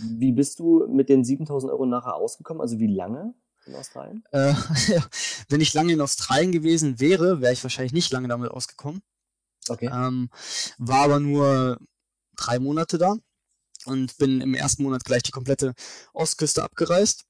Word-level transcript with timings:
Wie 0.00 0.32
bist 0.32 0.58
du 0.58 0.86
mit 0.88 1.08
den 1.08 1.24
7000 1.24 1.72
Euro 1.72 1.86
nachher 1.86 2.14
ausgekommen? 2.14 2.60
Also 2.60 2.78
wie 2.78 2.86
lange 2.86 3.34
in 3.66 3.74
Australien? 3.74 4.24
Äh, 4.32 4.52
ja, 4.88 5.04
wenn 5.48 5.60
ich 5.60 5.74
lange 5.74 5.92
in 5.92 6.00
Australien 6.00 6.52
gewesen 6.52 7.00
wäre, 7.00 7.40
wäre 7.40 7.52
ich 7.52 7.62
wahrscheinlich 7.62 7.92
nicht 7.92 8.12
lange 8.12 8.28
damit 8.28 8.50
ausgekommen. 8.50 9.02
Okay. 9.68 9.90
Ähm, 9.92 10.30
war 10.78 11.04
aber 11.04 11.20
nur 11.20 11.78
drei 12.36 12.58
Monate 12.58 12.98
da 12.98 13.16
und 13.84 14.16
bin 14.18 14.40
im 14.40 14.54
ersten 14.54 14.82
Monat 14.82 15.04
gleich 15.04 15.22
die 15.22 15.32
komplette 15.32 15.74
Ostküste 16.12 16.62
abgereist. 16.62 17.26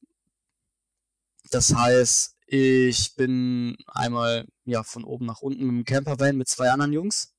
Das 1.51 1.75
heißt, 1.75 2.37
ich 2.47 3.15
bin 3.17 3.77
einmal 3.87 4.47
ja 4.65 4.83
von 4.83 5.05
oben 5.05 5.27
nach 5.27 5.41
unten 5.41 5.67
mit 5.67 5.77
dem 5.77 5.85
Campervan 5.85 6.37
mit 6.37 6.49
zwei 6.49 6.71
anderen 6.71 6.93
Jungs 6.93 7.35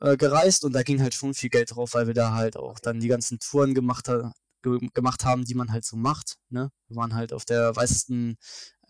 äh, 0.00 0.16
gereist 0.16 0.64
und 0.64 0.72
da 0.72 0.82
ging 0.82 1.00
halt 1.00 1.14
schon 1.14 1.34
viel 1.34 1.50
Geld 1.50 1.74
drauf, 1.74 1.94
weil 1.94 2.06
wir 2.06 2.14
da 2.14 2.32
halt 2.32 2.56
auch 2.56 2.78
dann 2.78 3.00
die 3.00 3.08
ganzen 3.08 3.38
Touren 3.38 3.74
gemacht, 3.74 4.08
ha 4.08 4.32
ge 4.62 4.78
gemacht 4.94 5.24
haben, 5.24 5.44
die 5.44 5.54
man 5.54 5.72
halt 5.72 5.84
so 5.84 5.96
macht. 5.96 6.38
Ne? 6.50 6.70
Wir 6.88 6.96
waren 6.96 7.14
halt 7.14 7.32
auf 7.32 7.44
der 7.44 7.74
weißesten 7.74 8.36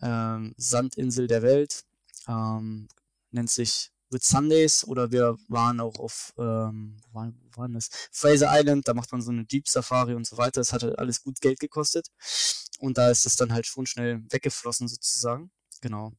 ähm, 0.01 0.53
Sandinsel 0.57 1.27
der 1.27 1.41
Welt, 1.41 1.83
ähm, 2.27 2.87
nennt 3.31 3.49
sich 3.49 3.91
with 4.13 4.23
Sundays 4.23 4.85
oder 4.87 5.11
wir 5.11 5.37
waren 5.47 5.79
auch 5.79 5.97
auf, 5.99 6.33
ähm, 6.37 6.97
wo 7.09 7.19
waren, 7.19 7.39
wo 7.51 7.61
waren 7.61 7.73
das? 7.73 7.89
Fraser 8.11 8.49
Island, 8.51 8.87
da 8.87 8.93
macht 8.93 9.11
man 9.11 9.21
so 9.21 9.31
eine 9.31 9.45
Jeep 9.49 9.67
Safari 9.67 10.13
und 10.13 10.25
so 10.25 10.37
weiter. 10.37 10.61
Das 10.61 10.71
hat 10.71 10.83
halt 10.83 10.97
alles 10.97 11.23
gut 11.23 11.41
Geld 11.41 11.59
gekostet. 11.59 12.07
Und 12.79 12.97
da 12.97 13.09
ist 13.09 13.25
es 13.25 13.35
dann 13.35 13.51
halt 13.51 13.65
schon 13.65 13.85
schnell 13.85 14.23
weggeflossen 14.29 14.87
sozusagen. 14.87 15.51
Genau. 15.81 16.11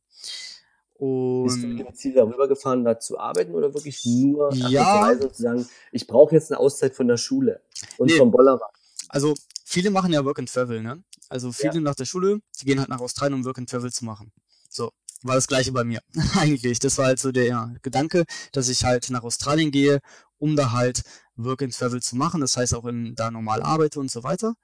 Und 0.94 1.44
Bist 1.44 1.62
du 1.62 1.66
mit 1.66 1.86
dem 1.86 1.94
Ziel 1.94 2.14
darüber 2.14 2.46
gefahren, 2.46 2.84
da 2.84 2.98
zu 2.98 3.18
arbeiten 3.18 3.54
oder 3.54 3.74
wirklich 3.74 4.04
nur 4.04 4.52
ja, 4.54 5.00
Reise 5.00 5.30
zu 5.32 5.42
sagen, 5.42 5.68
ich 5.90 6.06
brauche 6.06 6.34
jetzt 6.34 6.52
eine 6.52 6.60
Auszeit 6.60 6.94
von 6.94 7.08
der 7.08 7.16
Schule 7.16 7.60
und 7.98 8.10
nee, 8.10 8.16
vom 8.16 8.30
Bollerwagen? 8.30 8.74
Also 9.08 9.34
viele 9.74 9.90
machen 9.90 10.12
ja 10.12 10.24
Work 10.24 10.38
and 10.38 10.52
Travel, 10.52 10.82
ne? 10.82 11.02
Also 11.28 11.50
viele 11.50 11.74
ja. 11.74 11.80
nach 11.80 11.96
der 11.96 12.04
Schule, 12.04 12.38
die 12.60 12.64
gehen 12.64 12.78
halt 12.78 12.88
nach 12.88 13.00
Australien, 13.00 13.34
um 13.34 13.44
Work 13.44 13.58
and 13.58 13.68
Travel 13.68 13.92
zu 13.92 14.04
machen. 14.04 14.32
So, 14.70 14.92
war 15.22 15.34
das 15.34 15.48
gleiche 15.48 15.72
bei 15.72 15.82
mir. 15.82 16.00
Eigentlich. 16.36 16.78
Das 16.78 16.96
war 16.96 17.06
halt 17.06 17.18
so 17.18 17.32
der 17.32 17.46
ja, 17.46 17.74
Gedanke, 17.82 18.24
dass 18.52 18.68
ich 18.68 18.84
halt 18.84 19.10
nach 19.10 19.24
Australien 19.24 19.72
gehe, 19.72 20.00
um 20.38 20.54
da 20.54 20.70
halt 20.70 21.02
Work 21.34 21.62
and 21.62 21.76
Travel 21.76 22.00
zu 22.00 22.14
machen. 22.14 22.40
Das 22.40 22.56
heißt 22.56 22.74
auch 22.74 22.84
in, 22.84 23.16
da 23.16 23.30
normal 23.32 23.62
arbeite 23.62 23.98
und 23.98 24.10
so 24.10 24.22
weiter. 24.22 24.54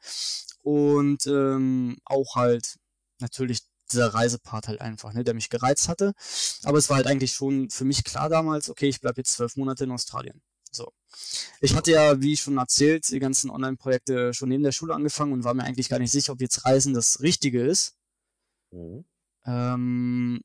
Und 0.63 1.27
ähm, 1.27 1.99
auch 2.05 2.37
halt 2.37 2.77
natürlich 3.19 3.63
dieser 3.91 4.15
Reisepart 4.15 4.69
halt 4.69 4.81
einfach, 4.81 5.13
ne, 5.13 5.25
der 5.25 5.35
mich 5.35 5.49
gereizt 5.49 5.89
hatte. 5.89 6.13
Aber 6.63 6.79
es 6.79 6.89
war 6.89 6.99
halt 6.99 7.09
eigentlich 7.09 7.33
schon 7.33 7.69
für 7.71 7.85
mich 7.85 8.05
klar 8.05 8.29
damals, 8.29 8.71
okay, 8.71 8.89
ich 8.89 9.01
bleibe 9.01 9.21
jetzt 9.21 9.33
zwölf 9.33 9.57
Monate 9.57 9.85
in 9.85 9.91
Australien. 9.91 10.41
So. 10.71 10.93
Ich 11.61 11.75
hatte 11.75 11.91
ja, 11.93 12.21
wie 12.21 12.37
schon 12.37 12.59
erzählt, 12.59 13.09
die 13.11 13.19
ganzen 13.19 13.51
Online-Projekte 13.51 14.33
schon 14.33 14.49
neben 14.49 14.63
der 14.63 14.73
Schule 14.73 14.95
angefangen 14.95 15.33
und 15.33 15.45
war 15.45 15.55
mir 15.55 15.65
eigentlich 15.65 15.89
gar 15.89 15.99
nicht 15.99 16.13
sicher, 16.13 16.33
ob 16.33 16.41
jetzt 16.41 16.65
Reisen 16.65 16.95
das 16.95 17.21
Richtige 17.21 17.63
ist. 17.63 17.97
Mhm. 18.71 19.05
Ähm, 19.47 20.41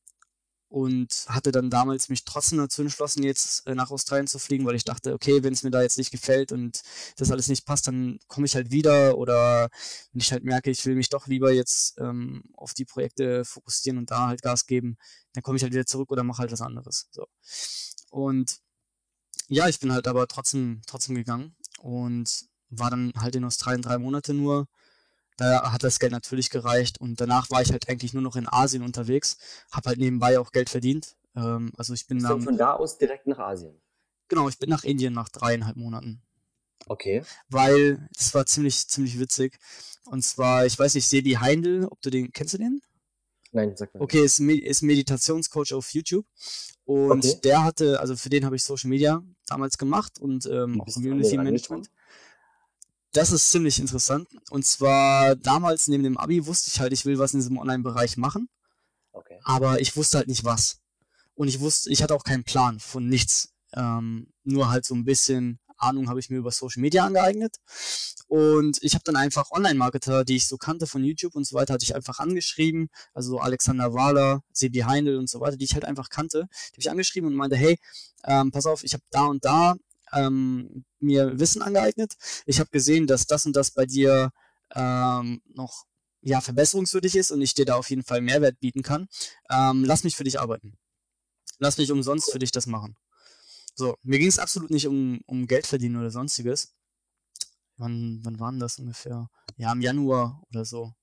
und 0.68 1.26
hatte 1.30 1.52
dann 1.52 1.70
damals 1.70 2.10
mich 2.10 2.26
trotzdem 2.26 2.58
dazu 2.58 2.82
entschlossen, 2.82 3.24
jetzt 3.24 3.66
äh, 3.68 3.76
nach 3.76 3.92
Australien 3.92 4.28
zu 4.28 4.40
fliegen, 4.40 4.66
weil 4.66 4.76
ich 4.76 4.84
dachte, 4.84 5.14
okay, 5.14 5.44
wenn 5.44 5.54
es 5.54 5.64
mir 5.64 5.72
da 5.72 5.82
jetzt 5.82 5.98
nicht 5.98 6.12
gefällt 6.12 6.52
und 6.52 6.82
das 7.18 7.32
alles 7.32 7.48
nicht 7.48 7.66
passt, 7.66 7.88
dann 7.88 8.20
komme 8.28 8.46
ich 8.46 8.56
halt 8.56 8.72
wieder 8.72 9.18
oder 9.18 9.70
wenn 10.12 10.22
ich 10.22 10.32
halt 10.32 10.44
merke, 10.44 10.72
ich 10.72 10.86
will 10.86 10.96
mich 10.96 11.10
doch 11.10 11.28
lieber 11.28 11.54
jetzt 11.54 11.98
ähm, 12.00 12.44
auf 12.56 12.74
die 12.74 12.84
Projekte 12.84 13.46
fokussieren 13.46 13.98
und 14.00 14.12
da 14.12 14.28
halt 14.28 14.42
Gas 14.42 14.66
geben, 14.66 14.98
dann 15.34 15.44
komme 15.44 15.58
ich 15.58 15.64
halt 15.64 15.74
wieder 15.74 15.86
zurück 15.86 16.12
oder 16.12 16.24
mache 16.24 16.40
halt 16.40 16.52
was 16.52 16.62
anderes. 16.62 17.08
So. 17.12 17.26
Und 18.10 18.58
ja, 19.48 19.68
ich 19.68 19.80
bin 19.80 19.92
halt 19.92 20.08
aber 20.08 20.28
trotzdem, 20.28 20.82
trotzdem 20.88 21.16
gegangen 21.16 21.56
und 21.80 22.46
war 22.70 22.90
dann 22.90 23.14
halt 23.18 23.36
in 23.36 23.46
Australien 23.46 23.82
drei 23.82 23.98
Monate 23.98 24.34
nur 24.34 24.68
da 25.38 25.72
hat 25.72 25.84
das 25.84 26.00
Geld 26.00 26.12
natürlich 26.12 26.50
gereicht 26.50 27.00
und 27.02 27.20
danach 27.20 27.50
war 27.50 27.62
ich 27.62 27.72
halt 27.72 27.90
eigentlich 27.90 28.14
nur 28.14 28.24
noch 28.24 28.36
in 28.36 28.48
Asien 28.48 28.84
unterwegs, 28.84 29.38
habe 29.72 29.90
halt 29.90 30.00
nebenbei 30.00 30.40
auch 30.40 30.52
Geld 30.52 30.70
verdient. 30.70 31.16
Ähm, 31.36 31.74
also 31.78 31.94
ich 31.94 32.08
bin 32.08 32.20
dann 32.20 32.42
von 32.42 32.58
da 32.58 32.74
aus 32.74 32.98
direkt 32.98 33.28
nach 33.28 33.40
Asien. 33.40 33.82
Genau, 34.30 34.48
ich 34.48 34.58
bin 34.58 34.70
nach 34.70 34.84
Indien 34.84 35.14
nach 35.14 35.30
dreieinhalb 35.30 35.76
Monaten. 35.76 36.22
Okay. 36.88 37.24
Weil 37.50 38.08
es 38.18 38.34
war 38.34 38.46
ziemlich 38.46 38.88
ziemlich 38.88 39.20
witzig 39.20 39.58
und 40.06 40.24
zwar 40.24 40.66
ich 40.66 40.78
weiß 40.78 40.96
nicht 40.96 41.08
Sebi 41.08 41.34
Heindl, 41.34 41.88
ob 41.90 42.02
du 42.02 42.10
den 42.10 42.32
kennst 42.32 42.54
du 42.54 42.58
den? 42.58 42.82
Nein, 43.56 43.74
sag 43.78 43.94
mal. 43.94 44.02
Okay, 44.02 44.26
ist, 44.26 44.40
ist 44.40 44.82
Meditationscoach 44.82 45.74
auf 45.74 45.94
YouTube 45.94 46.26
und 46.84 47.26
okay. 47.26 47.40
der 47.42 47.64
hatte, 47.64 48.02
also 48.02 48.18
für 48.18 48.30
den 48.30 48.44
habe 48.44 48.58
ich 48.58 48.64
Social 48.66 48.90
Media 48.90 49.24
damals 49.48 49.78
gemacht 49.78 50.20
und 50.20 50.46
ähm, 50.46 50.82
auch 50.82 50.94
Community 50.94 51.38
Management. 51.38 51.90
Das 53.14 53.32
ist 53.32 53.50
ziemlich 53.50 53.80
interessant. 53.80 54.28
Und 54.50 54.66
zwar 54.66 55.38
damals 55.38 55.88
neben 55.88 56.04
dem 56.04 56.18
Abi 56.18 56.46
wusste 56.46 56.70
ich 56.70 56.82
halt, 56.82 56.92
ich 56.92 57.06
will 57.06 57.18
was 57.18 57.34
in 57.34 57.40
diesem 57.40 57.58
Online-Bereich 57.58 58.18
machen. 58.18 58.50
Okay. 59.14 59.40
Aber 59.46 59.80
ich 59.80 59.96
wusste 59.96 60.18
halt 60.18 60.28
nicht 60.28 60.44
was. 60.44 60.82
Und 61.34 61.48
ich 61.48 61.62
wusste, 61.62 61.90
ich 61.94 62.04
hatte 62.04 62.14
auch 62.14 62.26
keinen 62.26 62.44
Plan 62.44 62.82
von 62.82 63.08
nichts. 63.08 63.54
Ähm, 63.74 64.28
nur 64.44 64.70
halt 64.70 64.84
so 64.84 64.96
ein 64.96 65.06
bisschen 65.06 65.60
Ahnung 65.78 66.10
habe 66.10 66.20
ich 66.20 66.30
mir 66.30 66.38
über 66.38 66.52
Social 66.52 66.82
Media 66.82 67.06
angeeignet. 67.06 67.58
Und 68.28 68.78
ich 68.82 68.94
habe 68.94 69.04
dann 69.04 69.16
einfach 69.16 69.52
Online-Marketer, 69.52 70.26
die 70.26 70.38
ich 70.38 70.48
so 70.48 70.58
kannte 70.58 70.88
von 70.88 71.04
YouTube 71.04 71.36
und 71.36 71.46
so 71.46 71.56
weiter, 71.56 71.74
hatte 71.74 71.84
ich 71.84 71.96
einfach 71.96 72.20
angeschrieben. 72.20 72.90
Also 73.14 73.40
Alexander 73.40 73.94
Wahler, 73.94 74.42
Sebi 74.52 74.80
Heindl 74.80 75.18
und 75.18 75.30
so 75.30 75.40
weiter, 75.40 75.58
die 75.58 75.66
ich 75.66 75.74
halt 75.74 75.86
einfach 75.86 76.10
kannte. 76.10 76.48
Die 76.50 76.74
habe 76.74 76.80
ich 76.82 76.90
angeschrieben 76.90 77.28
und 77.30 77.36
meinte, 77.36 77.56
hey, 77.56 77.78
ähm, 78.24 78.52
pass 78.52 78.66
auf, 78.66 78.84
ich 78.84 78.94
habe 78.94 79.04
da 79.12 79.26
und 79.26 79.46
da 79.46 79.76
ähm, 80.14 80.86
mir 81.00 81.40
Wissen 81.40 81.62
angeeignet. 81.62 82.14
Ich 82.46 82.60
habe 82.60 82.70
gesehen, 82.72 83.08
dass 83.08 83.28
das 83.28 83.46
und 83.46 83.56
das 83.56 83.72
bei 83.72 83.86
dir 83.86 84.32
ähm, 84.74 85.42
noch 85.54 85.86
ja, 86.22 86.42
verbesserungswürdig 86.42 87.16
ist 87.16 87.32
und 87.32 87.42
ich 87.42 87.54
dir 87.54 87.66
da 87.66 87.76
auf 87.76 87.90
jeden 87.90 88.04
Fall 88.04 88.22
Mehrwert 88.22 88.60
bieten 88.60 88.82
kann. 88.82 89.08
Ähm, 89.52 89.84
lass 89.86 90.04
mich 90.04 90.16
für 90.16 90.24
dich 90.24 90.40
arbeiten. 90.40 90.74
Lass 91.60 91.78
mich 91.78 91.92
umsonst 91.92 92.32
für 92.32 92.40
dich 92.40 92.52
das 92.52 92.66
machen. 92.66 92.98
So, 93.76 93.98
mir 94.04 94.20
ging 94.20 94.30
es 94.30 94.40
absolut 94.40 94.72
nicht 94.72 94.88
um, 94.88 95.20
um 95.28 95.48
Geld 95.48 95.68
verdienen 95.68 95.98
oder 95.98 96.10
sonstiges. 96.10 96.74
Wann, 97.78 98.22
wann 98.24 98.40
waren 98.40 98.60
das 98.60 98.80
ungefähr? 98.80 99.30
Ja, 99.58 99.74
im 99.74 99.82
Januar 99.82 100.42
oder 100.50 100.64
so. 100.64 100.94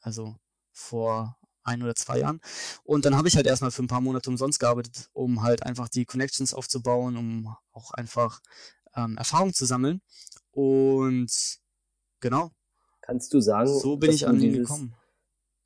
Also 0.00 0.36
vor 0.70 1.36
ein 1.64 1.82
oder 1.82 1.94
zwei 1.94 2.20
Jahren. 2.20 2.40
Und 2.84 3.04
dann 3.04 3.16
habe 3.16 3.28
ich 3.28 3.36
halt 3.36 3.46
erstmal 3.46 3.72
für 3.72 3.82
ein 3.82 3.88
paar 3.88 4.00
Monate 4.00 4.30
umsonst 4.30 4.60
gearbeitet, 4.60 5.08
um 5.12 5.42
halt 5.42 5.64
einfach 5.64 5.88
die 5.88 6.04
Connections 6.04 6.54
aufzubauen, 6.54 7.16
um 7.16 7.56
auch 7.72 7.90
einfach 7.92 8.40
ähm, 8.94 9.16
Erfahrung 9.16 9.52
zu 9.52 9.64
sammeln. 9.64 10.00
Und 10.52 11.58
genau. 12.20 12.52
Kannst 13.00 13.34
du 13.34 13.40
sagen, 13.40 13.68
so 13.68 13.96
bin 13.96 14.12
ich 14.12 14.26
an 14.26 14.40
ihn 14.40 14.52
gekommen. 14.52 14.94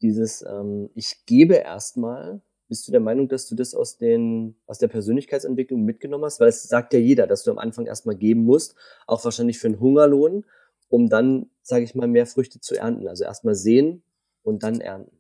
Dieses, 0.01 0.43
ähm, 0.43 0.91
ich 0.95 1.25
gebe 1.27 1.55
erstmal, 1.55 2.43
bist 2.69 2.87
du 2.87 2.93
der 2.93 3.01
Meinung, 3.01 3.29
dass 3.29 3.47
du 3.47 3.55
das 3.55 3.75
aus, 3.75 3.97
den, 3.97 4.57
aus 4.67 4.79
der 4.79 4.89
Persönlichkeitsentwicklung 4.89 5.85
mitgenommen 5.85 6.25
hast? 6.25 6.41
Weil 6.41 6.49
es 6.49 6.63
sagt 6.65 6.93
ja 6.93 6.99
jeder, 6.99 7.27
dass 7.27 7.45
du 7.45 7.51
am 7.51 7.59
Anfang 7.59 7.87
erstmal 7.87 8.17
geben 8.17 8.45
musst, 8.45 8.75
auch 9.07 9.25
wahrscheinlich 9.25 9.59
für 9.59 9.69
einen 9.69 9.81
Hungerlohn, 9.81 10.45
um 10.89 11.09
dann, 11.09 11.51
sage 11.63 11.85
ich 11.85 11.95
mal, 11.95 12.09
mehr 12.09 12.27
Früchte 12.27 12.61
zu 12.61 12.77
ernten. 12.77 13.09
Also 13.09 13.25
erstmal 13.25 13.55
sehen 13.55 14.03
und 14.43 14.63
dann 14.63 14.81
ernten. 14.81 15.17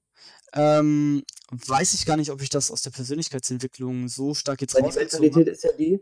Ähm, 0.52 1.22
weiß 1.50 1.94
ich 1.94 2.06
gar 2.06 2.16
nicht, 2.16 2.30
ob 2.30 2.40
ich 2.40 2.48
das 2.48 2.70
aus 2.70 2.82
der 2.82 2.90
Persönlichkeitsentwicklung 2.90 4.08
so 4.08 4.32
stark 4.34 4.60
jetzt 4.60 4.74
Weil 4.74 4.90
die 4.90 4.98
Mentalität 4.98 5.48
ist 5.48 5.64
ja 5.64 5.72
die, 5.72 6.00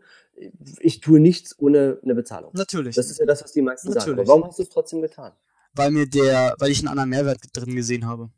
ich 0.81 1.01
tue 1.01 1.19
nichts 1.21 1.59
ohne 1.59 1.99
eine 2.03 2.15
Bezahlung. 2.15 2.51
Natürlich. 2.55 2.95
Das 2.95 3.11
ist 3.11 3.19
ja 3.19 3.27
das, 3.27 3.43
was 3.43 3.53
die 3.53 3.63
meisten 3.63 3.89
Natürlich. 3.89 4.07
sagen. 4.07 4.19
Aber 4.21 4.29
warum 4.29 4.45
hast 4.45 4.59
du 4.59 4.63
es 4.63 4.69
trotzdem 4.69 5.03
getan? 5.03 5.33
Weil 5.73 5.91
mir 5.91 6.07
der, 6.07 6.55
weil 6.59 6.71
ich 6.71 6.79
einen 6.79 6.89
anderen 6.89 7.11
Mehrwert 7.11 7.41
drin 7.53 7.75
gesehen 7.75 8.07
habe. 8.07 8.31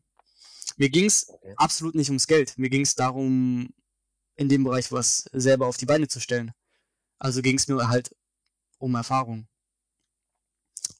Mir 0.76 0.90
ging 0.90 1.06
es 1.06 1.28
okay. 1.28 1.54
absolut 1.56 1.94
nicht 1.94 2.10
ums 2.10 2.26
Geld. 2.26 2.56
Mir 2.58 2.70
ging 2.70 2.82
es 2.82 2.94
darum, 2.94 3.70
in 4.36 4.48
dem 4.48 4.64
Bereich 4.64 4.92
was 4.92 5.24
selber 5.32 5.66
auf 5.66 5.76
die 5.76 5.86
Beine 5.86 6.08
zu 6.08 6.20
stellen. 6.20 6.52
Also 7.18 7.42
ging 7.42 7.56
es 7.56 7.68
mir 7.68 7.88
halt 7.88 8.14
um 8.78 8.94
Erfahrung. 8.94 9.48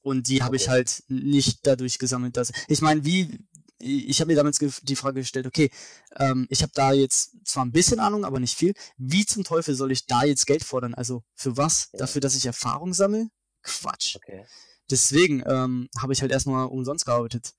Und 0.01 0.29
die 0.29 0.43
habe 0.43 0.57
okay. 0.57 0.65
ich 0.65 0.69
halt 0.69 1.05
nicht 1.09 1.67
dadurch 1.67 1.99
gesammelt, 1.99 2.37
dass 2.37 2.53
ich 2.69 2.81
meine, 2.81 3.05
wie 3.05 3.39
ich 3.79 4.21
habe 4.21 4.29
mir 4.29 4.37
damals 4.37 4.59
die 4.59 4.97
Frage 4.97 5.21
gestellt, 5.21 5.47
okay, 5.47 5.71
ähm, 6.17 6.47
ich 6.49 6.63
habe 6.63 6.73
da 6.75 6.93
jetzt 6.93 7.33
zwar 7.45 7.65
ein 7.65 7.73
bisschen 7.73 8.01
Ahnung, 8.01 8.25
aber 8.25 8.41
nicht 8.41 8.57
viel. 8.57 8.73
Wie 8.97 9.27
zum 9.27 9.45
Teufel 9.45 9.75
soll 9.75 9.93
ich 9.93 10.07
da 10.07 10.25
jetzt 10.25 10.47
Geld 10.47 10.65
fordern? 10.65 10.95
Also 10.95 11.23
für 11.35 11.57
was? 11.59 11.91
Ja. 11.93 12.01
Dafür, 12.01 12.23
dass 12.23 12.35
ich 12.35 12.47
Erfahrung 12.47 12.95
sammle? 12.95 13.29
Quatsch. 13.63 14.17
Okay. 14.17 14.47
Deswegen 14.91 15.43
ähm, 15.47 15.89
habe 15.99 16.13
ich 16.13 16.23
halt 16.23 16.33
erstmal 16.33 16.67
umsonst 16.67 17.05
gearbeitet. 17.05 17.53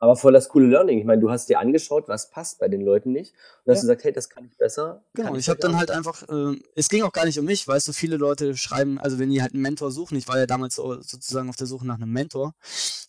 Aber 0.00 0.16
voll 0.16 0.32
das 0.32 0.48
coole 0.48 0.66
Learning. 0.66 0.98
Ich 0.98 1.04
meine, 1.04 1.20
du 1.20 1.30
hast 1.30 1.50
dir 1.50 1.60
angeschaut, 1.60 2.08
was 2.08 2.30
passt 2.30 2.58
bei 2.58 2.68
den 2.68 2.80
Leuten 2.80 3.12
nicht. 3.12 3.34
Und 3.64 3.72
hast 3.72 3.78
ja. 3.78 3.82
gesagt, 3.82 4.04
hey, 4.04 4.12
das 4.12 4.30
kann 4.30 4.46
ich 4.46 4.56
besser. 4.56 5.04
Genau, 5.12 5.34
ich, 5.34 5.40
ich 5.40 5.48
habe 5.50 5.60
dann 5.60 5.76
halt 5.76 5.90
einfach, 5.90 6.26
äh, 6.28 6.58
es 6.74 6.88
ging 6.88 7.02
auch 7.02 7.12
gar 7.12 7.26
nicht 7.26 7.38
um 7.38 7.44
mich, 7.44 7.68
weißt 7.68 7.86
du, 7.86 7.92
viele 7.92 8.16
Leute 8.16 8.56
schreiben, 8.56 8.98
also 8.98 9.18
wenn 9.18 9.28
die 9.28 9.42
halt 9.42 9.52
einen 9.52 9.62
Mentor 9.62 9.92
suchen, 9.92 10.16
ich 10.16 10.26
war 10.26 10.38
ja 10.38 10.46
damals 10.46 10.76
so, 10.76 10.94
sozusagen 11.02 11.50
auf 11.50 11.56
der 11.56 11.66
Suche 11.66 11.86
nach 11.86 11.96
einem 11.96 12.12
Mentor, 12.12 12.54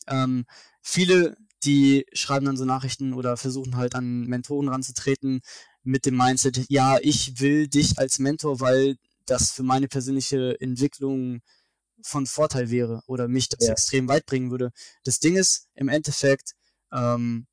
ähm, 0.08 0.46
viele 0.82 1.38
die 1.64 2.06
schreiben 2.14 2.46
dann 2.46 2.58
so 2.58 2.66
Nachrichten 2.66 3.14
oder 3.14 3.38
versuchen 3.38 3.78
halt 3.78 3.96
an 3.96 4.26
Mentoren 4.26 4.70
ranzutreten 4.70 5.42
mit 5.84 6.06
dem 6.06 6.18
Mindset, 6.18 6.66
ja, 6.70 6.98
ich 7.02 7.40
will 7.40 7.68
dich 7.68 7.98
als 7.98 8.20
Mentor, 8.20 8.60
weil 8.60 8.98
das 9.26 9.52
für 9.52 9.64
meine 9.64 9.88
persönliche 9.88 10.60
Entwicklung 10.60 11.42
von 12.04 12.26
Vorteil 12.26 12.70
wäre 12.70 13.02
oder 13.08 13.28
mich 13.28 13.50
das 13.50 13.68
Ja. 13.68 13.74
extrem 13.74 14.08
weit 14.08 14.26
bringen 14.26 14.52
würde. 14.52 14.72
Das 15.04 15.20
Ding 15.20 15.36
ist, 15.36 15.68
im 15.76 15.88
Endeffekt 15.88 16.54
ähm, 16.92 17.48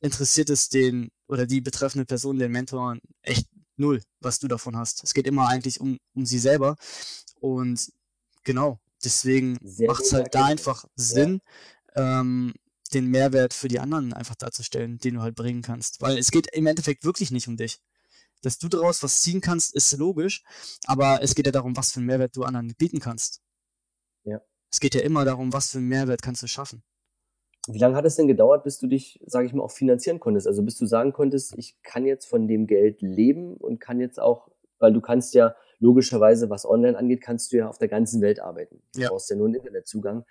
interessiert 0.00 0.50
es 0.50 0.68
den 0.68 1.10
oder 1.26 1.46
die 1.46 1.60
betreffende 1.60 2.06
Person, 2.06 2.38
den 2.38 2.52
Mentor, 2.52 2.98
echt 3.22 3.46
null, 3.76 4.02
was 4.20 4.38
du 4.38 4.48
davon 4.48 4.76
hast. 4.76 5.04
Es 5.04 5.14
geht 5.14 5.26
immer 5.26 5.48
eigentlich 5.48 5.80
um, 5.80 5.98
um 6.14 6.26
sie 6.26 6.38
selber. 6.38 6.76
Und 7.40 7.92
genau, 8.44 8.80
deswegen 9.04 9.58
macht 9.86 10.04
es 10.04 10.12
halt 10.12 10.34
da 10.34 10.46
einfach 10.46 10.84
Sinn, 10.96 11.40
ähm, 11.94 12.54
den 12.92 13.06
Mehrwert 13.06 13.52
für 13.52 13.68
die 13.68 13.80
anderen 13.80 14.12
einfach 14.12 14.34
darzustellen, 14.34 14.98
den 14.98 15.14
du 15.14 15.20
halt 15.20 15.34
bringen 15.34 15.62
kannst. 15.62 16.00
Weil 16.00 16.18
es 16.18 16.30
geht 16.30 16.48
im 16.54 16.66
Endeffekt 16.66 17.04
wirklich 17.04 17.30
nicht 17.30 17.48
um 17.48 17.56
dich. 17.56 17.80
Dass 18.42 18.58
du 18.58 18.68
daraus 18.68 19.02
was 19.02 19.20
ziehen 19.20 19.40
kannst, 19.40 19.74
ist 19.74 19.92
logisch, 19.92 20.44
aber 20.86 21.22
es 21.22 21.34
geht 21.34 21.46
ja 21.46 21.52
darum, 21.52 21.76
was 21.76 21.92
für 21.92 21.98
einen 21.98 22.06
Mehrwert 22.06 22.36
du 22.36 22.44
anderen 22.44 22.72
bieten 22.76 23.00
kannst. 23.00 23.42
Ja. 24.24 24.40
Es 24.70 24.80
geht 24.80 24.94
ja 24.94 25.00
immer 25.00 25.24
darum, 25.24 25.52
was 25.52 25.70
für 25.70 25.78
einen 25.78 25.88
Mehrwert 25.88 26.22
kannst 26.22 26.42
du 26.42 26.46
schaffen. 26.46 26.82
Wie 27.70 27.78
lange 27.78 27.96
hat 27.96 28.04
es 28.06 28.16
denn 28.16 28.28
gedauert, 28.28 28.64
bis 28.64 28.78
du 28.78 28.86
dich, 28.86 29.20
sage 29.26 29.46
ich 29.46 29.52
mal, 29.52 29.62
auch 29.62 29.70
finanzieren 29.70 30.20
konntest? 30.20 30.46
Also 30.46 30.62
bis 30.62 30.76
du 30.78 30.86
sagen 30.86 31.12
konntest, 31.12 31.56
ich 31.58 31.76
kann 31.82 32.06
jetzt 32.06 32.26
von 32.26 32.48
dem 32.48 32.66
Geld 32.66 33.02
leben 33.02 33.56
und 33.56 33.78
kann 33.80 34.00
jetzt 34.00 34.18
auch, 34.20 34.48
weil 34.78 34.92
du 34.92 35.00
kannst 35.00 35.34
ja 35.34 35.54
logischerweise, 35.78 36.50
was 36.50 36.64
online 36.68 36.96
angeht, 36.98 37.20
kannst 37.20 37.52
du 37.52 37.58
ja 37.58 37.68
auf 37.68 37.78
der 37.78 37.88
ganzen 37.88 38.22
Welt 38.22 38.40
arbeiten. 38.40 38.82
Du 38.94 39.02
Ja. 39.02 39.08
brauchst 39.10 39.30
ja 39.30 39.36
nur 39.36 39.46
einen 39.46 39.56
Internetzugang. 39.56 40.24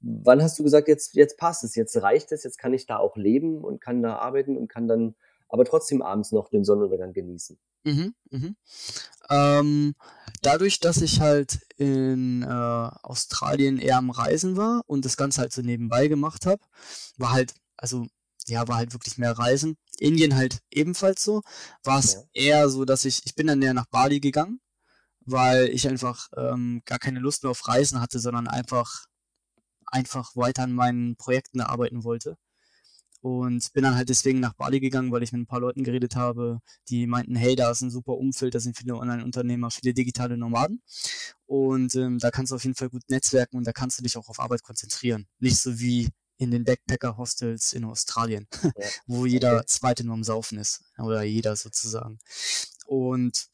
Wann 0.00 0.42
hast 0.42 0.58
du 0.58 0.62
gesagt, 0.64 0.88
jetzt, 0.88 1.14
jetzt 1.14 1.38
passt 1.38 1.64
es, 1.64 1.74
jetzt 1.76 1.96
reicht 2.02 2.32
es, 2.32 2.44
jetzt 2.44 2.58
kann 2.58 2.74
ich 2.74 2.86
da 2.86 2.98
auch 2.98 3.16
leben 3.16 3.62
und 3.64 3.80
kann 3.80 4.02
da 4.02 4.16
arbeiten 4.16 4.56
und 4.56 4.68
kann 4.68 4.88
dann 4.88 5.14
aber 5.52 5.64
trotzdem 5.64 6.02
abends 6.02 6.32
noch 6.32 6.48
den 6.48 6.64
Sonnenuntergang 6.64 7.12
genießen? 7.12 7.58
Mhm, 7.84 8.14
mhm. 8.30 8.56
Ähm, 9.28 9.94
dadurch, 10.40 10.80
dass 10.80 11.02
ich 11.02 11.20
halt 11.20 11.60
in 11.76 12.42
äh, 12.42 12.46
Australien 12.46 13.78
eher 13.78 13.98
am 13.98 14.10
Reisen 14.10 14.56
war 14.56 14.82
und 14.86 15.04
das 15.04 15.16
Ganze 15.16 15.42
halt 15.42 15.52
so 15.52 15.62
nebenbei 15.62 16.08
gemacht 16.08 16.46
habe, 16.46 16.62
war 17.18 17.32
halt, 17.32 17.54
also 17.76 18.06
ja, 18.46 18.66
war 18.66 18.76
halt 18.76 18.94
wirklich 18.94 19.18
mehr 19.18 19.38
Reisen. 19.38 19.76
Indien 19.98 20.34
halt 20.36 20.60
ebenfalls 20.70 21.22
so, 21.22 21.42
war 21.84 21.98
es 21.98 22.14
Ja. 22.14 22.22
eher 22.32 22.68
so, 22.70 22.84
dass 22.84 23.04
ich, 23.04 23.22
ich 23.26 23.34
bin 23.34 23.46
dann 23.46 23.62
eher 23.62 23.74
nach 23.74 23.86
Bali 23.86 24.20
gegangen, 24.20 24.60
weil 25.26 25.68
ich 25.68 25.88
einfach 25.88 26.28
ähm, 26.36 26.82
gar 26.86 26.98
keine 26.98 27.20
Lust 27.20 27.42
mehr 27.44 27.50
auf 27.50 27.68
Reisen 27.68 28.00
hatte, 28.00 28.18
sondern 28.18 28.48
einfach, 28.48 29.06
einfach 29.86 30.34
weiter 30.36 30.64
an 30.64 30.72
meinen 30.72 31.16
Projekten 31.16 31.60
arbeiten 31.60 32.04
wollte. 32.04 32.36
Und 33.22 33.72
bin 33.72 33.84
dann 33.84 33.94
halt 33.94 34.08
deswegen 34.08 34.40
nach 34.40 34.52
Bali 34.54 34.80
gegangen, 34.80 35.12
weil 35.12 35.22
ich 35.22 35.30
mit 35.32 35.40
ein 35.42 35.46
paar 35.46 35.60
Leuten 35.60 35.84
geredet 35.84 36.16
habe, 36.16 36.58
die 36.88 37.06
meinten, 37.06 37.36
hey, 37.36 37.54
da 37.54 37.70
ist 37.70 37.80
ein 37.80 37.90
super 37.90 38.14
Umfeld, 38.14 38.54
da 38.54 38.58
sind 38.60 38.76
viele 38.76 38.96
Online-Unternehmer, 38.96 39.70
viele 39.70 39.94
digitale 39.94 40.36
Nomaden. 40.36 40.82
Und 41.46 41.94
ähm, 41.94 42.18
da 42.18 42.30
kannst 42.32 42.50
du 42.50 42.56
auf 42.56 42.64
jeden 42.64 42.74
Fall 42.74 42.90
gut 42.90 43.02
netzwerken 43.08 43.56
und 43.56 43.66
da 43.66 43.72
kannst 43.72 43.98
du 43.98 44.02
dich 44.02 44.16
auch 44.16 44.28
auf 44.28 44.40
Arbeit 44.40 44.62
konzentrieren. 44.64 45.28
Nicht 45.38 45.58
so 45.58 45.78
wie 45.78 46.08
in 46.38 46.50
den 46.50 46.64
Backpacker-Hostels 46.64 47.72
in 47.74 47.84
Australien, 47.84 48.48
Ja. 48.62 48.70
wo 49.06 49.24
jeder 49.26 49.56
Okay. 49.58 49.66
Zweite 49.66 50.04
nur 50.04 50.14
am 50.14 50.24
Saufen 50.24 50.58
ist. 50.58 50.82
Oder 50.98 51.22
jeder 51.22 51.54
sozusagen. 51.54 52.18
Und 52.86 53.46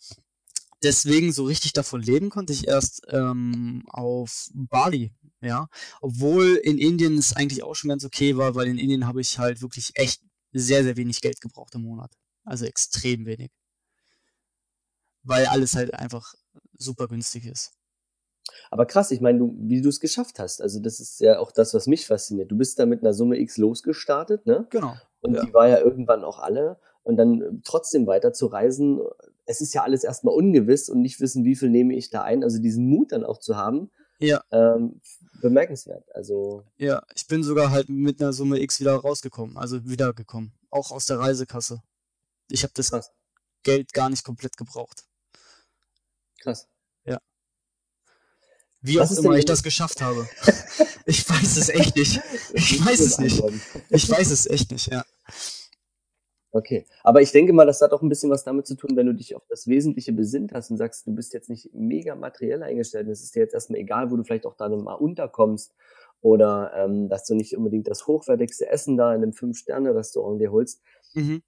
deswegen 0.82 1.32
so 1.32 1.44
richtig 1.44 1.72
davon 1.72 2.02
leben 2.02 2.30
konnte 2.30 2.52
ich 2.52 2.66
erst 2.68 3.02
ähm, 3.10 3.84
auf 3.88 4.48
Bali, 4.54 5.12
ja. 5.40 5.68
Obwohl 6.00 6.56
in 6.56 6.78
Indien 6.78 7.18
es 7.18 7.34
eigentlich 7.34 7.62
auch 7.62 7.74
schon 7.74 7.90
ganz 7.90 8.04
okay 8.04 8.36
war, 8.36 8.54
weil 8.54 8.68
in 8.68 8.78
Indien 8.78 9.06
habe 9.06 9.20
ich 9.20 9.38
halt 9.38 9.62
wirklich 9.62 9.92
echt 9.94 10.22
sehr, 10.52 10.82
sehr 10.82 10.96
wenig 10.96 11.20
Geld 11.20 11.40
gebraucht 11.40 11.74
im 11.74 11.82
Monat. 11.82 12.12
Also 12.44 12.64
extrem 12.64 13.26
wenig. 13.26 13.50
Weil 15.22 15.46
alles 15.46 15.74
halt 15.74 15.94
einfach 15.94 16.34
super 16.78 17.08
günstig 17.08 17.44
ist. 17.46 17.72
Aber 18.70 18.86
krass, 18.86 19.10
ich 19.10 19.20
meine, 19.20 19.38
du, 19.38 19.56
wie 19.60 19.82
du 19.82 19.88
es 19.88 20.00
geschafft 20.00 20.38
hast. 20.38 20.62
Also 20.62 20.80
das 20.80 21.00
ist 21.00 21.20
ja 21.20 21.38
auch 21.38 21.52
das, 21.52 21.74
was 21.74 21.86
mich 21.86 22.06
fasziniert. 22.06 22.50
Du 22.50 22.56
bist 22.56 22.78
da 22.78 22.86
mit 22.86 23.02
einer 23.02 23.12
Summe 23.12 23.38
X 23.38 23.58
losgestartet, 23.58 24.46
ne? 24.46 24.66
Genau. 24.70 24.96
Und 25.20 25.34
Ja. 25.34 25.44
die 25.44 25.52
war 25.52 25.68
ja 25.68 25.80
irgendwann 25.80 26.24
auch 26.24 26.38
alle. 26.38 26.78
Und 27.02 27.16
dann 27.16 27.62
trotzdem 27.64 28.06
weiter 28.06 28.32
zu 28.32 28.46
reisen, 28.46 29.00
es 29.48 29.60
ist 29.60 29.74
ja 29.74 29.82
alles 29.82 30.04
erstmal 30.04 30.34
ungewiss 30.34 30.88
und 30.88 31.00
nicht 31.00 31.20
wissen, 31.20 31.44
wie 31.44 31.56
viel 31.56 31.70
nehme 31.70 31.96
ich 31.96 32.10
da 32.10 32.22
ein. 32.22 32.44
Also 32.44 32.58
diesen 32.58 32.86
Mut 32.88 33.12
dann 33.12 33.24
auch 33.24 33.38
zu 33.38 33.56
haben, 33.56 33.90
Ja, 34.18 34.42
ähm, 34.50 35.00
bemerkenswert. 35.40 36.04
Also 36.14 36.64
ja. 36.76 37.02
Ich 37.14 37.26
bin 37.26 37.42
sogar 37.42 37.70
halt 37.70 37.88
mit 37.88 38.20
einer 38.20 38.32
Summe 38.32 38.60
X 38.60 38.78
wieder 38.78 38.94
rausgekommen. 38.96 39.56
Also 39.56 39.84
wiedergekommen. 39.86 40.52
Auch 40.70 40.90
aus 40.90 41.06
der 41.06 41.18
Reisekasse. 41.18 41.82
Ich 42.50 42.62
habe 42.62 42.72
das 42.74 42.90
krass, 42.90 43.10
Geld 43.62 43.92
gar 43.92 44.10
nicht 44.10 44.24
komplett 44.24 44.56
gebraucht. 44.56 45.04
krass. 46.40 46.68
Wie 48.80 48.96
Was 48.96 49.18
auch 49.18 49.24
immer 49.24 49.36
ich 49.36 49.44
das 49.44 49.62
geschafft 49.62 50.00
habe. 50.00 50.28
ich 51.06 51.28
weiß 51.28 51.56
es 51.56 51.68
echt 51.68 51.96
nicht. 51.96 52.20
Ich 52.54 52.84
weiß 52.84 53.00
es 53.00 53.18
nicht. 53.18 53.42
Ich 53.90 54.08
weiß 54.08 54.30
es 54.30 54.46
echt 54.46 54.70
nicht, 54.70 54.92
ja. 54.92 55.04
Okay, 56.50 56.86
aber 57.02 57.20
ich 57.20 57.30
denke 57.30 57.52
mal, 57.52 57.66
das 57.66 57.80
hat 57.82 57.92
auch 57.92 58.00
ein 58.00 58.08
bisschen 58.08 58.30
was 58.30 58.42
damit 58.42 58.66
zu 58.66 58.74
tun, 58.74 58.96
wenn 58.96 59.06
du 59.06 59.12
dich 59.12 59.36
auf 59.36 59.42
das 59.50 59.66
Wesentliche 59.66 60.12
besinnt 60.12 60.52
hast 60.54 60.70
und 60.70 60.78
sagst, 60.78 61.06
du 61.06 61.14
bist 61.14 61.34
jetzt 61.34 61.50
nicht 61.50 61.74
mega 61.74 62.14
materiell 62.14 62.62
eingestellt 62.62 63.06
und 63.06 63.12
es 63.12 63.22
ist 63.22 63.34
dir 63.34 63.40
jetzt 63.40 63.52
erstmal 63.52 63.80
egal, 63.80 64.10
wo 64.10 64.16
du 64.16 64.24
vielleicht 64.24 64.46
auch 64.46 64.56
da 64.56 64.68
mal 64.68 64.94
unterkommst 64.94 65.74
oder 66.22 66.72
ähm, 66.74 67.10
dass 67.10 67.26
du 67.26 67.34
nicht 67.34 67.56
unbedingt 67.56 67.86
das 67.86 68.06
hochwertigste 68.06 68.68
Essen 68.68 68.96
da 68.96 69.14
in 69.14 69.22
einem 69.22 69.34
Fünf-Sterne-Restaurant 69.34 70.40
dir 70.40 70.50
holst. 70.50 70.80
Mhm. 71.12 71.42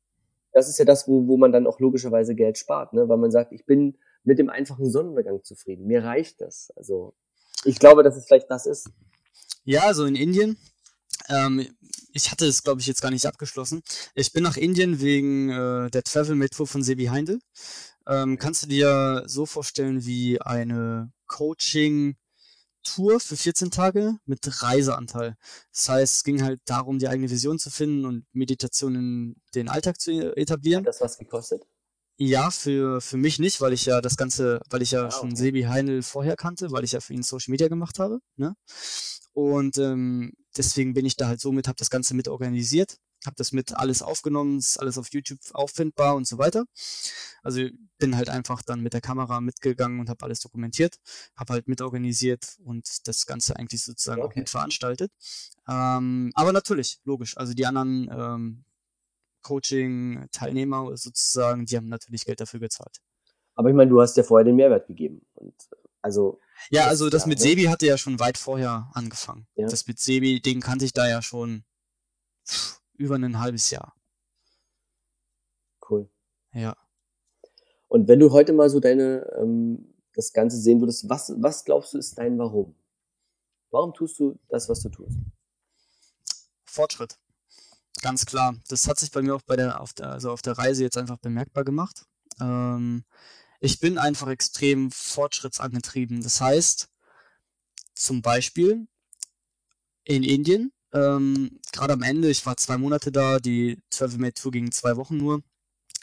Das 0.52 0.68
ist 0.68 0.78
ja 0.78 0.84
das, 0.84 1.08
wo, 1.08 1.26
wo 1.26 1.38
man 1.38 1.52
dann 1.52 1.66
auch 1.66 1.80
logischerweise 1.80 2.34
Geld 2.34 2.58
spart, 2.58 2.92
ne? 2.92 3.08
weil 3.08 3.18
man 3.18 3.30
sagt, 3.30 3.52
ich 3.52 3.64
bin 3.64 3.96
mit 4.22 4.38
dem 4.38 4.50
einfachen 4.50 4.90
Sonnenuntergang 4.90 5.42
zufrieden, 5.44 5.86
mir 5.86 6.04
reicht 6.04 6.42
das. 6.42 6.72
Also 6.76 7.14
ich 7.64 7.78
glaube, 7.78 8.02
dass 8.02 8.16
es 8.16 8.26
vielleicht 8.26 8.50
das 8.50 8.66
ist. 8.66 8.90
Ja, 9.64 9.84
also 9.84 10.04
in 10.04 10.14
Indien. 10.14 10.58
Ähm, 11.28 11.66
ich 12.12 12.30
hatte 12.30 12.46
es, 12.46 12.62
glaube 12.62 12.80
ich, 12.80 12.86
jetzt 12.86 13.02
gar 13.02 13.10
nicht 13.10 13.26
abgeschlossen. 13.26 13.82
Ich 14.14 14.32
bin 14.32 14.42
nach 14.42 14.56
Indien 14.56 15.00
wegen 15.00 15.50
äh, 15.50 15.90
der 15.90 16.02
Travel 16.02 16.48
Tour 16.48 16.66
von 16.66 16.82
Sebi 16.82 17.06
Heindl. 17.06 17.38
Ähm, 18.06 18.38
kannst 18.38 18.62
du 18.62 18.66
dir 18.66 19.24
so 19.26 19.46
vorstellen 19.46 20.04
wie 20.04 20.40
eine 20.40 21.12
Coaching-Tour 21.26 23.20
für 23.20 23.36
14 23.36 23.70
Tage 23.70 24.16
mit 24.24 24.62
Reiseanteil. 24.62 25.36
Das 25.72 25.88
heißt, 25.88 26.16
es 26.16 26.24
ging 26.24 26.42
halt 26.42 26.60
darum, 26.64 26.98
die 26.98 27.08
eigene 27.08 27.30
Vision 27.30 27.58
zu 27.58 27.70
finden 27.70 28.04
und 28.06 28.26
Meditation 28.32 28.94
in 28.94 29.36
den 29.54 29.68
Alltag 29.68 30.00
zu 30.00 30.36
etablieren. 30.36 30.80
Hat 30.80 30.88
das 30.88 31.00
was 31.00 31.18
gekostet? 31.18 31.62
Ja, 32.22 32.50
für, 32.50 33.00
für 33.00 33.16
mich 33.16 33.38
nicht, 33.38 33.62
weil 33.62 33.72
ich 33.72 33.86
ja 33.86 34.02
das 34.02 34.18
Ganze, 34.18 34.60
weil 34.68 34.82
ich 34.82 34.90
ja 34.90 35.06
Ah, 35.06 35.10
schon 35.10 35.30
okay. 35.30 35.36
Sebi 35.36 35.62
Heinl 35.62 36.02
vorher 36.02 36.36
kannte, 36.36 36.70
weil 36.70 36.84
ich 36.84 36.92
ja 36.92 37.00
für 37.00 37.14
ihn 37.14 37.22
Social 37.22 37.50
Media 37.50 37.68
gemacht 37.68 37.98
habe. 37.98 38.20
Ne? 38.36 38.54
Und 39.32 39.78
ähm, 39.78 40.32
deswegen 40.54 40.92
bin 40.92 41.06
ich 41.06 41.16
da 41.16 41.28
halt 41.28 41.40
so 41.40 41.50
mit, 41.50 41.66
habe 41.66 41.78
das 41.78 41.88
Ganze 41.88 42.14
mit 42.14 42.28
organisiert, 42.28 42.98
habe 43.24 43.36
das 43.36 43.52
mit 43.52 43.72
alles 43.74 44.02
aufgenommen, 44.02 44.58
ist 44.58 44.78
alles 44.78 44.98
auf 44.98 45.08
YouTube 45.12 45.38
auffindbar 45.52 46.14
und 46.14 46.26
so 46.26 46.36
weiter. 46.36 46.66
Also 47.42 47.62
bin 47.96 48.14
halt 48.16 48.28
einfach 48.28 48.60
dann 48.60 48.80
mit 48.82 48.92
der 48.92 49.00
Kamera 49.00 49.40
mitgegangen 49.40 49.98
und 49.98 50.10
habe 50.10 50.22
alles 50.26 50.40
dokumentiert, 50.40 50.96
habe 51.36 51.54
halt 51.54 51.68
mitorganisiert 51.68 52.58
und 52.64 52.86
das 53.08 53.24
Ganze 53.24 53.56
eigentlich 53.56 53.82
sozusagen 53.82 54.20
auch 54.20 54.26
Okay. 54.26 54.40
mitveranstaltet. 54.40 55.10
Ähm, 55.66 56.32
aber 56.34 56.52
natürlich, 56.52 56.98
logisch. 57.04 57.38
Also 57.38 57.54
die 57.54 57.64
anderen 57.64 58.10
ähm, 58.12 58.64
Coaching-Teilnehmer 59.42 60.96
sozusagen, 60.96 61.66
die 61.66 61.76
haben 61.76 61.88
natürlich 61.88 62.24
Geld 62.24 62.40
dafür 62.40 62.60
gezahlt. 62.60 62.98
Aber 63.54 63.68
ich 63.68 63.74
meine, 63.74 63.90
du 63.90 64.00
hast 64.00 64.16
ja 64.16 64.22
vorher 64.22 64.44
den 64.44 64.56
Mehrwert 64.56 64.86
gegeben. 64.86 65.26
Und 65.34 65.54
also 66.02 66.40
Ja, 66.70 66.86
also 66.86 67.10
das 67.10 67.22
ja, 67.22 67.28
mit 67.28 67.38
ne? 67.38 67.44
Sebi 67.44 67.64
hatte 67.64 67.86
ja 67.86 67.98
schon 67.98 68.18
weit 68.20 68.38
vorher 68.38 68.90
angefangen. 68.94 69.46
Ja. 69.54 69.66
Das 69.66 69.86
mit 69.86 69.98
Sebi, 69.98 70.40
den 70.40 70.60
kannte 70.60 70.84
ich 70.84 70.92
da 70.92 71.08
ja 71.08 71.22
schon 71.22 71.64
über 72.94 73.16
ein 73.16 73.38
halbes 73.38 73.70
Jahr. 73.70 73.94
cool. 75.88 76.08
Ja. 76.52 76.76
Und 77.88 78.06
wenn 78.08 78.20
du 78.20 78.30
heute 78.30 78.52
mal 78.52 78.70
so 78.70 78.78
deine, 78.78 79.26
ähm, 79.38 79.94
das 80.14 80.32
Ganze 80.32 80.56
sehen 80.56 80.80
würdest, 80.80 81.08
was, 81.08 81.32
was 81.36 81.64
glaubst 81.64 81.94
du 81.94 81.98
ist 81.98 82.16
dein 82.18 82.38
Warum? 82.38 82.74
Warum 83.70 83.94
tust 83.94 84.18
du 84.18 84.38
das, 84.48 84.68
was 84.68 84.80
du 84.82 84.88
tust? 84.88 85.18
Fortschritt. 86.64 87.18
Ganz 88.02 88.24
klar. 88.24 88.56
Das 88.68 88.86
hat 88.88 88.98
sich 88.98 89.10
bei 89.10 89.22
mir 89.22 89.34
auch 89.34 89.42
bei 89.42 89.56
der, 89.56 89.80
auf 89.80 89.92
der, 89.92 90.10
also 90.10 90.30
auf 90.30 90.42
der 90.42 90.56
Reise 90.56 90.82
jetzt 90.82 90.96
einfach 90.96 91.18
bemerkbar 91.18 91.64
gemacht. 91.64 92.06
Ähm, 92.40 93.04
ich 93.60 93.78
bin 93.80 93.98
einfach 93.98 94.28
extrem 94.28 94.90
fortschrittsangetrieben. 94.90 96.22
Das 96.22 96.40
heißt, 96.40 96.88
zum 97.94 98.22
Beispiel 98.22 98.86
in 100.04 100.22
Indien, 100.22 100.72
ähm, 100.92 101.60
gerade 101.72 101.92
am 101.92 102.02
Ende, 102.02 102.30
ich 102.30 102.44
war 102.46 102.56
zwei 102.56 102.78
Monate 102.78 103.12
da, 103.12 103.38
die 103.38 103.78
Travel 103.90 104.18
Made 104.18 104.34
Tour 104.34 104.50
ging 104.52 104.72
zwei 104.72 104.96
Wochen 104.96 105.18
nur, 105.18 105.42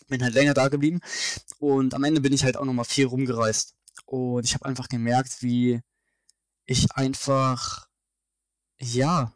bin 0.08 0.24
halt 0.24 0.36
länger 0.36 0.54
da 0.54 0.70
geblieben 0.70 1.02
und 1.60 1.94
am 1.94 2.04
Ende 2.04 2.22
bin 2.22 2.34
ich 2.34 2.44
halt 2.44 2.58
auch 2.58 2.66
nochmal 2.66 2.86
viel 2.86 3.08
rumgereist. 3.08 3.76
Und 4.06 4.46
ich 4.46 4.54
habe 4.54 4.66
einfach 4.66 4.88
gemerkt, 4.88 5.42
wie 5.42 5.82
ich 6.66 6.92
einfach, 6.94 7.88
ja, 8.80 9.34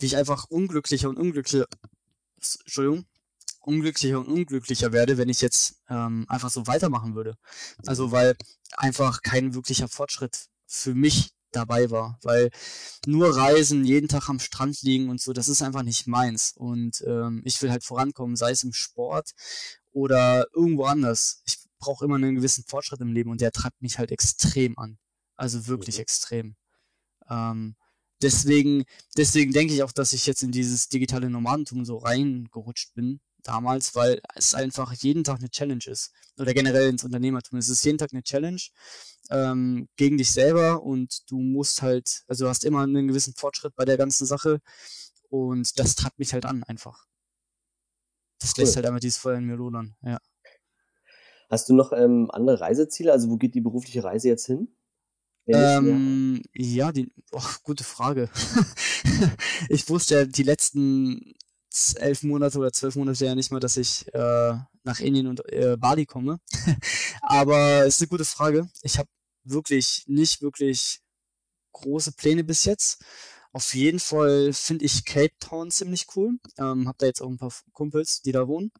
wie 0.00 0.06
ich 0.06 0.16
einfach 0.16 0.46
unglücklicher 0.48 1.08
und 1.08 1.18
unglücklicher, 1.18 1.66
Entschuldigung, 2.36 3.04
unglücklicher 3.60 4.18
und 4.18 4.26
unglücklicher 4.26 4.92
werde, 4.92 5.18
wenn 5.18 5.28
ich 5.28 5.40
jetzt 5.40 5.82
ähm, 5.88 6.24
einfach 6.28 6.50
so 6.50 6.66
weitermachen 6.66 7.14
würde. 7.14 7.36
Also 7.86 8.10
weil 8.10 8.36
einfach 8.76 9.22
kein 9.22 9.54
wirklicher 9.54 9.88
Fortschritt 9.88 10.46
für 10.66 10.94
mich 10.94 11.32
dabei 11.52 11.90
war, 11.90 12.18
weil 12.22 12.50
nur 13.06 13.36
reisen, 13.36 13.84
jeden 13.84 14.08
Tag 14.08 14.28
am 14.28 14.38
Strand 14.38 14.82
liegen 14.82 15.10
und 15.10 15.20
so, 15.20 15.32
das 15.32 15.48
ist 15.48 15.62
einfach 15.62 15.82
nicht 15.82 16.06
meins. 16.06 16.54
Und 16.56 17.02
ähm, 17.06 17.42
ich 17.44 17.60
will 17.60 17.70
halt 17.70 17.84
vorankommen, 17.84 18.36
sei 18.36 18.52
es 18.52 18.62
im 18.62 18.72
Sport 18.72 19.32
oder 19.92 20.46
irgendwo 20.54 20.84
anders. 20.84 21.42
Ich 21.46 21.58
brauche 21.78 22.04
immer 22.04 22.16
einen 22.16 22.36
gewissen 22.36 22.64
Fortschritt 22.66 23.00
im 23.00 23.12
Leben 23.12 23.30
und 23.30 23.40
der 23.40 23.52
treibt 23.52 23.82
mich 23.82 23.98
halt 23.98 24.12
extrem 24.12 24.78
an. 24.78 24.98
Also 25.36 25.66
wirklich 25.66 25.96
mhm. 25.96 26.02
extrem. 26.02 26.56
Ähm, 27.28 27.74
deswegen, 28.22 28.84
deswegen 29.16 29.52
denke 29.52 29.74
ich 29.74 29.82
auch, 29.82 29.92
dass 29.92 30.12
ich 30.12 30.26
jetzt 30.26 30.42
in 30.42 30.52
dieses 30.52 30.88
digitale 30.88 31.30
Nomadentum 31.30 31.84
so 31.84 31.98
reingerutscht 31.98 32.94
bin 32.94 33.20
damals, 33.42 33.94
weil 33.94 34.20
es 34.34 34.54
einfach 34.54 34.92
jeden 34.92 35.24
Tag 35.24 35.38
eine 35.38 35.50
Challenge 35.50 35.84
ist. 35.86 36.12
Oder 36.38 36.54
generell 36.54 36.88
ins 36.88 37.04
Unternehmertum. 37.04 37.58
Es 37.58 37.68
ist 37.68 37.84
jeden 37.84 37.98
Tag 37.98 38.12
eine 38.12 38.22
Challenge 38.22 38.60
ähm, 39.30 39.88
gegen 39.96 40.18
dich 40.18 40.30
selber 40.30 40.82
und 40.82 41.30
du 41.30 41.38
musst 41.38 41.82
halt, 41.82 42.22
also 42.28 42.44
du 42.44 42.48
hast 42.48 42.64
immer 42.64 42.82
einen 42.82 43.08
gewissen 43.08 43.34
Fortschritt 43.34 43.74
bei 43.76 43.84
der 43.84 43.96
ganzen 43.96 44.26
Sache 44.26 44.60
und 45.28 45.78
das 45.78 45.94
treibt 45.94 46.18
mich 46.18 46.32
halt 46.32 46.44
an 46.44 46.62
einfach. 46.64 47.06
Das 48.40 48.54
cool. 48.56 48.64
lässt 48.64 48.76
halt 48.76 48.86
einfach 48.86 49.00
dieses 49.00 49.18
Feuer 49.18 49.38
in 49.38 49.44
mir 49.44 49.56
lodern, 49.56 49.94
ja. 50.02 50.18
Hast 51.50 51.68
du 51.68 51.74
noch 51.74 51.92
ähm, 51.92 52.30
andere 52.30 52.60
Reiseziele? 52.60 53.12
Also 53.12 53.28
wo 53.28 53.36
geht 53.36 53.56
die 53.56 53.60
berufliche 53.60 54.04
Reise 54.04 54.28
jetzt 54.28 54.46
hin? 54.46 54.68
Ähm, 55.54 56.42
ja, 56.54 56.92
die, 56.92 57.12
oh, 57.32 57.42
gute 57.62 57.84
Frage. 57.84 58.28
ich 59.68 59.88
wusste 59.88 60.14
ja 60.14 60.24
die 60.24 60.42
letzten 60.42 61.34
elf 61.96 62.22
Monate 62.22 62.58
oder 62.58 62.72
zwölf 62.72 62.96
Monate 62.96 63.24
ja 63.24 63.34
nicht 63.34 63.52
mal, 63.52 63.60
dass 63.60 63.76
ich 63.76 64.12
äh, 64.12 64.54
nach 64.82 65.00
Indien 65.00 65.26
und 65.26 65.44
äh, 65.52 65.76
Bali 65.78 66.06
komme. 66.06 66.40
Aber 67.22 67.84
ist 67.84 68.00
eine 68.00 68.08
gute 68.08 68.24
Frage. 68.24 68.68
Ich 68.82 68.98
habe 68.98 69.08
wirklich 69.44 70.04
nicht 70.06 70.42
wirklich 70.42 71.00
große 71.72 72.12
Pläne 72.12 72.44
bis 72.44 72.64
jetzt. 72.64 73.02
Auf 73.52 73.74
jeden 73.74 73.98
Fall 73.98 74.52
finde 74.52 74.84
ich 74.84 75.04
Cape 75.04 75.34
Town 75.40 75.70
ziemlich 75.70 76.06
cool. 76.14 76.38
Ähm, 76.58 76.86
hab 76.86 76.98
da 76.98 77.06
jetzt 77.06 77.20
auch 77.20 77.28
ein 77.28 77.38
paar 77.38 77.52
Kumpels, 77.72 78.22
die 78.22 78.32
da 78.32 78.46
wohnen. 78.46 78.70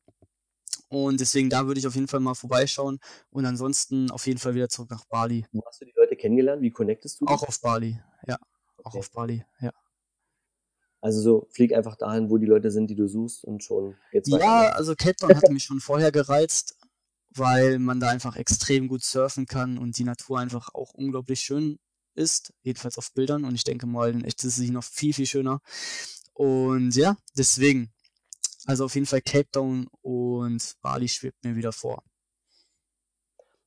Und 0.90 1.20
deswegen 1.20 1.48
da 1.48 1.66
würde 1.68 1.78
ich 1.78 1.86
auf 1.86 1.94
jeden 1.94 2.08
Fall 2.08 2.18
mal 2.18 2.34
vorbeischauen 2.34 2.98
und 3.30 3.46
ansonsten 3.46 4.10
auf 4.10 4.26
jeden 4.26 4.40
Fall 4.40 4.56
wieder 4.56 4.68
zurück 4.68 4.90
nach 4.90 5.04
Bali. 5.04 5.46
Wo 5.52 5.62
hast 5.64 5.80
du 5.80 5.84
die 5.84 5.94
Leute 5.96 6.16
kennengelernt? 6.16 6.62
Wie 6.62 6.72
connectest 6.72 7.20
du? 7.20 7.26
Auch 7.26 7.44
auf 7.44 7.60
Bali, 7.60 8.00
ja. 8.26 8.36
Auch 8.78 8.86
okay. 8.86 8.98
auf 8.98 9.10
Bali, 9.12 9.44
ja. 9.60 9.70
Also 11.00 11.20
so 11.20 11.46
flieg 11.52 11.72
einfach 11.74 11.94
dahin, 11.94 12.28
wo 12.28 12.38
die 12.38 12.46
Leute 12.46 12.72
sind, 12.72 12.90
die 12.90 12.96
du 12.96 13.06
suchst 13.06 13.44
und 13.44 13.62
schon 13.62 13.94
geht's 14.10 14.30
weiter. 14.32 14.44
Ja, 14.44 14.68
also 14.70 14.96
Cape 14.96 15.14
Town 15.14 15.34
hatte 15.34 15.52
mich 15.52 15.62
schon 15.62 15.80
vorher 15.80 16.10
gereizt, 16.10 16.76
weil 17.30 17.78
man 17.78 18.00
da 18.00 18.08
einfach 18.08 18.34
extrem 18.34 18.88
gut 18.88 19.04
surfen 19.04 19.46
kann 19.46 19.78
und 19.78 19.96
die 19.96 20.04
Natur 20.04 20.40
einfach 20.40 20.74
auch 20.74 20.92
unglaublich 20.92 21.40
schön 21.40 21.78
ist, 22.16 22.52
jedenfalls 22.62 22.98
auf 22.98 23.12
Bildern 23.14 23.44
und 23.44 23.54
ich 23.54 23.62
denke 23.62 23.86
mal, 23.86 24.10
in 24.10 24.24
echt 24.24 24.42
ist 24.42 24.56
sie 24.56 24.70
noch 24.70 24.82
viel, 24.82 25.14
viel 25.14 25.26
schöner. 25.26 25.60
Und 26.32 26.96
ja, 26.96 27.16
deswegen, 27.38 27.92
also 28.66 28.84
auf 28.84 28.94
jeden 28.94 29.06
Fall 29.06 29.20
Cape 29.20 29.50
Town 29.50 29.88
und 30.02 30.76
Bali 30.82 31.08
schwebt 31.08 31.44
mir 31.44 31.56
wieder 31.56 31.72
vor. 31.72 32.02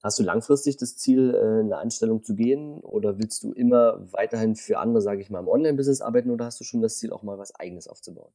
Hast 0.03 0.19
du 0.19 0.23
langfristig 0.23 0.75
das 0.75 0.97
Ziel, 0.97 1.33
äh, 1.33 1.61
eine 1.61 1.77
Anstellung 1.77 2.23
zu 2.23 2.35
gehen 2.35 2.81
oder 2.81 3.19
willst 3.19 3.41
du 3.43 3.53
immer 3.53 4.05
weiterhin 4.11 4.57
für 4.57 4.79
andere, 4.79 5.01
sage 5.01 5.21
ich 5.21 5.29
mal, 5.29 5.39
im 5.39 5.47
Online-Business 5.47 6.01
arbeiten 6.01 6.29
oder 6.29 6.45
hast 6.45 6.59
du 6.59 6.65
schon 6.65 6.81
das 6.81 6.97
Ziel, 6.97 7.13
auch 7.13 7.23
mal 7.23 7.37
was 7.37 7.55
Eigenes 7.55 7.87
aufzubauen? 7.87 8.33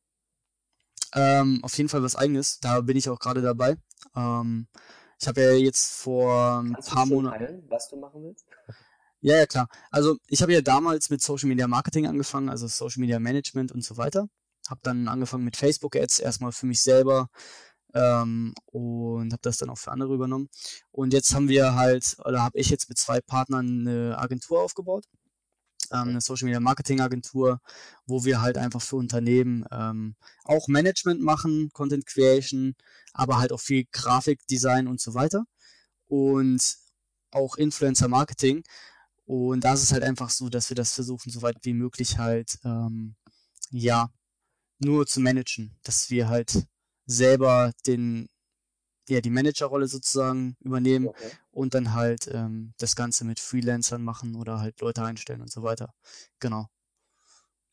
Ähm, 1.15 1.61
auf 1.63 1.77
jeden 1.77 1.91
Fall 1.91 2.03
was 2.03 2.17
Eigenes. 2.17 2.59
Da 2.61 2.81
bin 2.81 2.97
ich 2.97 3.09
auch 3.11 3.19
gerade 3.19 3.43
dabei. 3.43 3.77
Ähm, 4.17 4.67
ich 5.21 5.29
habe 5.29 5.43
ja 5.43 5.53
jetzt 5.53 5.93
vor 5.93 6.61
ein 6.61 6.73
Kannst 6.73 6.91
paar 6.91 7.05
Monaten. 7.05 7.65
Was 7.69 7.89
du 7.91 7.97
machen 7.97 8.23
willst? 8.23 8.47
Ja, 9.21 9.37
ja, 9.37 9.47
klar. 9.47 9.69
Also 9.91 10.17
ich 10.29 10.43
habe 10.43 10.53
ja 10.53 10.61
damals 10.61 11.11
mit 11.11 11.21
Social 11.21 11.49
Media 11.49 11.67
Marketing 11.67 12.07
angefangen, 12.07 12.49
also 12.49 12.67
Social 12.69 13.01
Media 13.01 13.19
Management 13.19 13.73
und 13.73 13.83
so 13.85 13.97
weiter. 13.97 14.29
Habe 14.69 14.81
dann 14.83 15.09
angefangen 15.09 15.45
mit 15.45 15.57
Facebook 15.57 15.97
Ads 15.97 16.21
erstmal 16.21 16.53
für 16.53 16.67
mich 16.67 16.83
selber 16.83 17.29
ähm, 17.95 18.55
und 18.67 19.33
habe 19.33 19.43
das 19.43 19.59
dann 19.59 19.71
auch 19.71 19.79
für 19.79 19.93
andere 19.93 20.15
übernommen. 20.15 20.49
Und 20.91 21.13
jetzt 21.13 21.35
haben 21.35 21.49
wir 21.49 21.75
halt, 21.75 22.17
oder 22.25 22.43
habe 22.43 22.59
ich 22.59 22.71
jetzt 22.71 22.89
mit 22.89 22.99
zwei 22.99 23.21
Partnern 23.21 23.87
eine 23.87 24.19
Agentur 24.19 24.63
aufgebaut, 24.63 25.05
ähm, 25.93 26.09
eine 26.09 26.21
Social 26.21 26.47
Media 26.47 26.61
Marketing 26.61 27.01
Agentur, 27.01 27.61
wo 28.07 28.25
wir 28.25 28.41
halt 28.43 28.59
einfach 28.59 28.83
für 28.83 28.97
Unternehmen 28.97 29.65
ähm, 29.71 30.17
auch 30.45 30.69
Management 30.69 31.21
machen, 31.23 31.71
Content 31.73 32.07
Creation, 32.07 32.75
aber 33.13 33.39
halt 33.39 33.53
auch 33.53 33.61
viel 33.61 33.87
Grafikdesign 33.93 34.87
und 34.89 35.01
so 35.01 35.15
weiter 35.15 35.45
und 36.09 36.77
auch 37.31 37.57
Influencer 37.57 38.09
Marketing. 38.09 38.63
Und 39.27 39.65
da 39.65 39.75
ist 39.75 39.83
es 39.83 39.93
halt 39.93 40.03
einfach 40.03 40.31
so, 40.31 40.49
dass 40.49 40.71
wir 40.71 40.75
das 40.75 40.95
versuchen, 40.95 41.31
so 41.31 41.43
weit 41.43 41.59
wie 41.63 41.75
möglich 41.75 42.19
halt, 42.19 42.59
ähm, 42.65 43.15
ja, 43.71 44.11
nur 44.79 45.07
zu 45.07 45.21
managen, 45.21 45.77
dass 45.83 46.11
wir 46.11 46.29
halt 46.29 46.67
selber 47.07 47.73
den, 47.87 48.29
ja, 49.09 49.21
die 49.21 49.31
Managerrolle 49.31 49.89
sozusagen 49.89 50.57
übernehmen 50.61 51.09
okay. 51.09 51.31
und 51.51 51.75
dann 51.75 51.95
halt 51.95 52.29
ähm, 52.33 52.75
das 52.79 52.97
Ganze 52.97 53.25
mit 53.25 53.41
Freelancern 53.41 54.03
machen 54.03 54.37
oder 54.37 54.61
halt 54.61 54.81
Leute 54.81 55.03
einstellen 55.03 55.41
und 55.41 55.51
so 55.51 55.63
weiter. 55.63 55.95
Genau. 56.39 56.67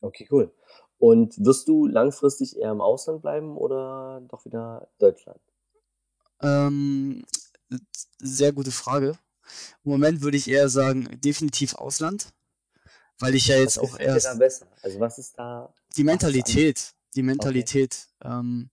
Okay, 0.00 0.26
cool. 0.30 0.52
Und 0.98 1.34
wirst 1.44 1.68
du 1.68 1.86
langfristig 1.86 2.56
eher 2.56 2.72
im 2.72 2.80
Ausland 2.80 3.22
bleiben 3.22 3.56
oder 3.56 4.22
doch 4.28 4.44
wieder 4.44 4.88
Deutschland? 4.98 5.40
Ähm, 6.40 7.24
sehr 8.18 8.52
gute 8.52 8.70
Frage. 8.70 9.18
Im 9.84 9.90
Moment 9.92 10.22
würde 10.22 10.36
ich 10.36 10.48
eher 10.48 10.68
sagen, 10.68 11.20
definitiv 11.20 11.74
Ausland, 11.74 12.32
weil 13.18 13.34
ich 13.34 13.46
ja 13.48 13.56
jetzt 13.56 13.76
was 13.76 13.84
auch 13.84 13.98
erst. 13.98 14.26
Da 14.26 14.34
besser? 14.34 14.66
Also 14.82 15.00
was 15.00 15.18
ist 15.18 15.38
da? 15.38 15.72
Die 15.96 16.04
Mentalität, 16.04 16.94
die 17.16 17.22
Mentalität. 17.22 18.08
Okay. 18.20 18.38
Ähm, 18.38 18.70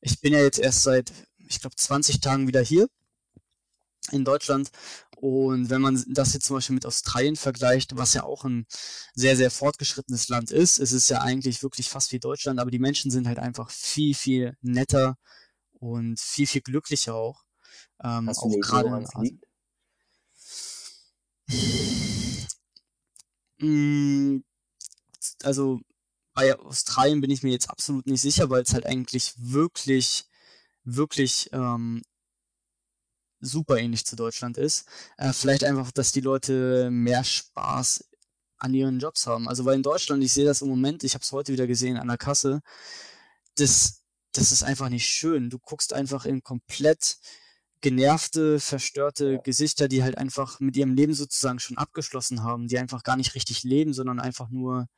ich 0.00 0.20
bin 0.20 0.32
ja 0.32 0.40
jetzt 0.40 0.58
erst 0.58 0.82
seit, 0.82 1.12
ich 1.38 1.60
glaube, 1.60 1.76
20 1.76 2.20
Tagen 2.20 2.48
wieder 2.48 2.60
hier 2.60 2.88
in 4.10 4.24
Deutschland. 4.24 4.70
Und 5.16 5.70
wenn 5.70 5.80
man 5.80 6.04
das 6.08 6.34
jetzt 6.34 6.46
zum 6.46 6.56
Beispiel 6.56 6.74
mit 6.74 6.84
Australien 6.84 7.36
vergleicht, 7.36 7.96
was 7.96 8.12
ja 8.14 8.24
auch 8.24 8.44
ein 8.44 8.66
sehr, 9.14 9.36
sehr 9.36 9.50
fortgeschrittenes 9.50 10.28
Land 10.28 10.50
ist, 10.50 10.78
es 10.78 10.92
ist 10.92 11.08
ja 11.08 11.22
eigentlich 11.22 11.62
wirklich 11.62 11.88
fast 11.88 12.12
wie 12.12 12.18
Deutschland, 12.18 12.60
aber 12.60 12.70
die 12.70 12.78
Menschen 12.78 13.10
sind 13.10 13.26
halt 13.26 13.38
einfach 13.38 13.70
viel, 13.70 14.14
viel 14.14 14.56
netter 14.60 15.16
und 15.72 16.20
viel, 16.20 16.46
viel 16.46 16.60
glücklicher 16.60 17.14
auch. 17.14 17.44
Ähm, 18.02 18.28
Hast 18.28 18.40
auch 18.40 18.50
gerade 18.60 18.88
in 18.88 18.94
Asien. 18.94 19.40
Mm, 23.58 24.38
also 25.42 25.80
bei 26.34 26.58
Australien 26.58 27.20
bin 27.20 27.30
ich 27.30 27.42
mir 27.42 27.52
jetzt 27.52 27.70
absolut 27.70 28.06
nicht 28.06 28.20
sicher, 28.20 28.50
weil 28.50 28.62
es 28.62 28.74
halt 28.74 28.86
eigentlich 28.86 29.34
wirklich, 29.38 30.24
wirklich 30.84 31.48
ähm, 31.52 32.02
super 33.40 33.78
ähnlich 33.78 34.04
zu 34.04 34.16
Deutschland 34.16 34.58
ist. 34.58 34.86
Äh, 35.16 35.32
vielleicht 35.32 35.64
einfach, 35.64 35.92
dass 35.92 36.12
die 36.12 36.20
Leute 36.20 36.90
mehr 36.90 37.24
Spaß 37.24 38.04
an 38.58 38.74
ihren 38.74 38.98
Jobs 38.98 39.26
haben. 39.26 39.48
Also 39.48 39.64
weil 39.64 39.76
in 39.76 39.82
Deutschland, 39.82 40.22
ich 40.24 40.32
sehe 40.32 40.44
das 40.44 40.62
im 40.62 40.68
Moment, 40.68 41.04
ich 41.04 41.14
habe 41.14 41.22
es 41.22 41.32
heute 41.32 41.52
wieder 41.52 41.66
gesehen 41.66 41.96
an 41.96 42.08
der 42.08 42.18
Kasse, 42.18 42.62
das, 43.56 44.02
das 44.32 44.52
ist 44.52 44.64
einfach 44.64 44.88
nicht 44.88 45.06
schön. 45.06 45.50
Du 45.50 45.58
guckst 45.58 45.92
einfach 45.92 46.24
in 46.24 46.42
komplett 46.42 47.18
genervte, 47.80 48.60
verstörte 48.60 49.40
Gesichter, 49.44 49.88
die 49.88 50.02
halt 50.02 50.16
einfach 50.18 50.58
mit 50.58 50.76
ihrem 50.76 50.94
Leben 50.94 51.14
sozusagen 51.14 51.58
schon 51.60 51.76
abgeschlossen 51.76 52.42
haben, 52.42 52.66
die 52.66 52.78
einfach 52.78 53.02
gar 53.02 53.16
nicht 53.16 53.34
richtig 53.34 53.62
leben, 53.62 53.92
sondern 53.92 54.20
einfach 54.20 54.48
nur 54.48 54.88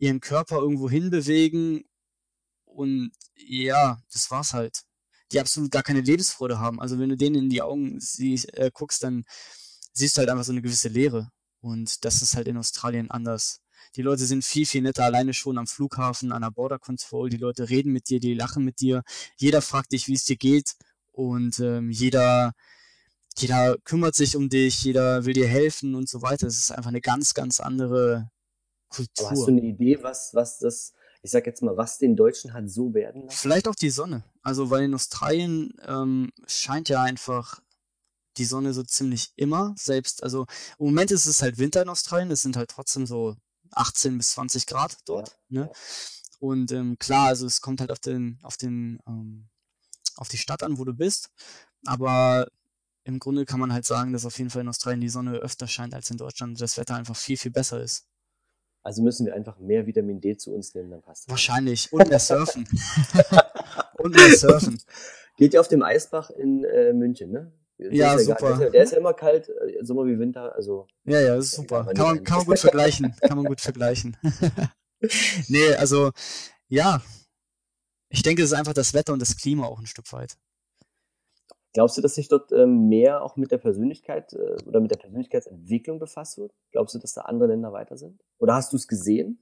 ihren 0.00 0.20
Körper 0.20 0.56
irgendwo 0.56 0.90
hinbewegen 0.90 1.84
und 2.64 3.12
ja, 3.36 4.02
das 4.12 4.30
war's 4.30 4.54
halt. 4.54 4.82
Die 5.32 5.40
absolut 5.40 5.70
gar 5.70 5.82
keine 5.82 6.00
Lebensfreude 6.00 6.58
haben. 6.58 6.80
Also 6.80 6.98
wenn 6.98 7.10
du 7.10 7.16
denen 7.16 7.36
in 7.36 7.50
die 7.50 7.62
Augen 7.62 8.00
siehst, 8.00 8.52
äh, 8.56 8.70
guckst, 8.72 9.02
dann 9.04 9.24
siehst 9.92 10.16
du 10.16 10.20
halt 10.20 10.30
einfach 10.30 10.44
so 10.44 10.52
eine 10.52 10.62
gewisse 10.62 10.88
Leere. 10.88 11.30
Und 11.60 12.04
das 12.04 12.22
ist 12.22 12.34
halt 12.34 12.48
in 12.48 12.56
Australien 12.56 13.10
anders. 13.10 13.60
Die 13.96 14.02
Leute 14.02 14.24
sind 14.24 14.44
viel, 14.44 14.66
viel 14.66 14.82
netter, 14.82 15.04
alleine 15.04 15.34
schon 15.34 15.58
am 15.58 15.66
Flughafen, 15.66 16.32
an 16.32 16.42
der 16.42 16.50
Border 16.50 16.78
Control. 16.78 17.28
Die 17.28 17.36
Leute 17.36 17.68
reden 17.68 17.92
mit 17.92 18.08
dir, 18.08 18.20
die 18.20 18.34
lachen 18.34 18.64
mit 18.64 18.80
dir. 18.80 19.02
Jeder 19.36 19.62
fragt 19.62 19.92
dich, 19.92 20.08
wie 20.08 20.14
es 20.14 20.24
dir 20.24 20.36
geht. 20.36 20.74
Und 21.12 21.60
ähm, 21.60 21.90
jeder, 21.90 22.52
jeder 23.36 23.76
kümmert 23.84 24.14
sich 24.14 24.36
um 24.36 24.48
dich, 24.48 24.82
jeder 24.82 25.24
will 25.26 25.34
dir 25.34 25.48
helfen 25.48 25.94
und 25.94 26.08
so 26.08 26.22
weiter. 26.22 26.46
Es 26.46 26.58
ist 26.58 26.72
einfach 26.72 26.88
eine 26.88 27.00
ganz, 27.00 27.34
ganz 27.34 27.60
andere 27.60 28.30
Kultur. 28.90 29.26
Aber 29.26 29.30
hast 29.30 29.46
du 29.46 29.52
eine 29.52 29.62
Idee, 29.62 30.02
was, 30.02 30.34
was 30.34 30.58
das, 30.58 30.92
ich 31.22 31.30
sag 31.30 31.46
jetzt 31.46 31.62
mal, 31.62 31.76
was 31.76 31.98
den 31.98 32.16
Deutschen 32.16 32.52
hat 32.52 32.68
so 32.68 32.92
werden 32.92 33.22
lassen? 33.22 33.36
Vielleicht 33.36 33.68
auch 33.68 33.74
die 33.74 33.90
Sonne. 33.90 34.24
Also, 34.42 34.70
weil 34.70 34.84
in 34.84 34.94
Australien 34.94 35.72
ähm, 35.86 36.30
scheint 36.46 36.88
ja 36.88 37.02
einfach 37.02 37.60
die 38.36 38.44
Sonne 38.44 38.72
so 38.72 38.82
ziemlich 38.82 39.32
immer. 39.36 39.74
Selbst, 39.78 40.22
also 40.22 40.46
im 40.78 40.86
Moment 40.86 41.10
ist 41.10 41.26
es 41.26 41.42
halt 41.42 41.58
Winter 41.58 41.82
in 41.82 41.88
Australien, 41.88 42.30
es 42.30 42.42
sind 42.42 42.56
halt 42.56 42.70
trotzdem 42.70 43.06
so 43.06 43.36
18 43.72 44.18
bis 44.18 44.32
20 44.32 44.66
Grad 44.66 44.96
dort. 45.06 45.38
Ja, 45.48 45.62
ne? 45.62 45.66
Ja. 45.66 45.72
Und 46.40 46.72
ähm, 46.72 46.98
klar, 46.98 47.28
also 47.28 47.46
es 47.46 47.60
kommt 47.60 47.80
halt 47.80 47.92
auf 47.92 47.98
den, 47.98 48.38
auf 48.42 48.56
den, 48.56 48.98
ähm, 49.06 49.50
auf 50.16 50.28
die 50.28 50.38
Stadt 50.38 50.62
an, 50.62 50.78
wo 50.78 50.84
du 50.84 50.94
bist. 50.94 51.30
Aber 51.84 52.48
im 53.04 53.18
Grunde 53.18 53.44
kann 53.44 53.60
man 53.60 53.72
halt 53.72 53.84
sagen, 53.84 54.12
dass 54.12 54.24
auf 54.24 54.38
jeden 54.38 54.50
Fall 54.50 54.62
in 54.62 54.68
Australien 54.68 55.00
die 55.00 55.08
Sonne 55.08 55.36
öfter 55.36 55.68
scheint 55.68 55.94
als 55.94 56.10
in 56.10 56.16
Deutschland, 56.16 56.60
das 56.60 56.76
Wetter 56.76 56.94
einfach 56.94 57.16
viel, 57.16 57.36
viel 57.36 57.50
besser 57.50 57.82
ist. 57.82 58.06
Also 58.82 59.02
müssen 59.02 59.26
wir 59.26 59.34
einfach 59.34 59.58
mehr 59.58 59.86
Vitamin 59.86 60.20
D 60.20 60.36
zu 60.36 60.54
uns 60.54 60.74
nehmen, 60.74 60.90
dann 60.90 61.02
passt 61.02 61.24
das. 61.24 61.30
Wahrscheinlich. 61.30 61.92
Und 61.92 62.08
mehr 62.08 62.18
surfen. 62.18 62.66
Und 63.98 64.14
mehr 64.14 64.36
surfen. 64.36 64.80
Geht 65.36 65.54
ja 65.54 65.60
auf 65.60 65.68
dem 65.68 65.82
Eisbach 65.82 66.30
in 66.30 66.64
äh, 66.64 66.92
München, 66.92 67.30
ne? 67.30 67.52
Der 67.78 67.94
ja, 67.94 68.18
super. 68.18 68.58
Der, 68.58 68.70
der, 68.70 68.82
ist 68.82 68.92
ja 68.92 68.98
immer 68.98 69.14
kalt, 69.14 69.48
äh, 69.48 69.82
Sommer 69.82 70.04
wie 70.04 70.18
Winter, 70.18 70.54
also. 70.54 70.86
Ja, 71.04 71.20
ja, 71.20 71.36
das 71.36 71.46
ist 71.46 71.56
super. 71.56 71.86
Kann 71.94 71.96
man, 71.96 72.24
kann 72.24 72.38
man 72.38 72.46
gut 72.46 72.58
vergleichen. 72.58 73.14
Kann 73.20 73.36
man 73.36 73.46
gut 73.46 73.60
vergleichen. 73.60 74.16
nee, 75.48 75.74
also, 75.74 76.10
ja. 76.68 77.02
Ich 78.10 78.22
denke, 78.22 78.42
es 78.42 78.50
ist 78.52 78.58
einfach 78.58 78.74
das 78.74 78.92
Wetter 78.92 79.12
und 79.14 79.20
das 79.20 79.36
Klima 79.36 79.66
auch 79.66 79.78
ein 79.78 79.86
Stück 79.86 80.12
weit. 80.12 80.36
Glaubst 81.72 81.96
du, 81.96 82.02
dass 82.02 82.16
sich 82.16 82.28
dort 82.28 82.50
ähm, 82.52 82.88
mehr 82.88 83.22
auch 83.22 83.36
mit 83.36 83.52
der 83.52 83.58
Persönlichkeit 83.58 84.32
äh, 84.32 84.56
oder 84.66 84.80
mit 84.80 84.90
der 84.90 84.96
Persönlichkeitsentwicklung 84.96 86.00
befasst 86.00 86.38
wird? 86.38 86.52
Glaubst 86.72 86.94
du, 86.94 86.98
dass 86.98 87.14
da 87.14 87.22
andere 87.22 87.48
Länder 87.48 87.72
weiter 87.72 87.96
sind? 87.96 88.20
Oder 88.38 88.54
hast 88.54 88.72
du 88.72 88.76
es 88.76 88.88
gesehen? 88.88 89.38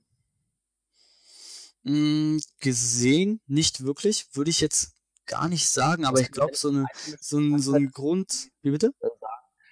Mm, 1.84 2.36
gesehen 2.60 3.40
nicht 3.46 3.84
wirklich, 3.84 4.26
würde 4.34 4.50
ich 4.50 4.60
jetzt 4.60 4.94
gar 5.26 5.48
nicht 5.48 5.68
sagen, 5.68 6.04
aber 6.04 6.20
ich 6.20 6.30
glaube, 6.30 6.54
so, 6.54 6.68
eine, 6.68 6.86
so, 7.20 7.38
ein, 7.38 7.58
so 7.60 7.72
ein 7.72 7.90
Grund. 7.90 8.48
Wie 8.62 8.70
bitte? 8.70 8.92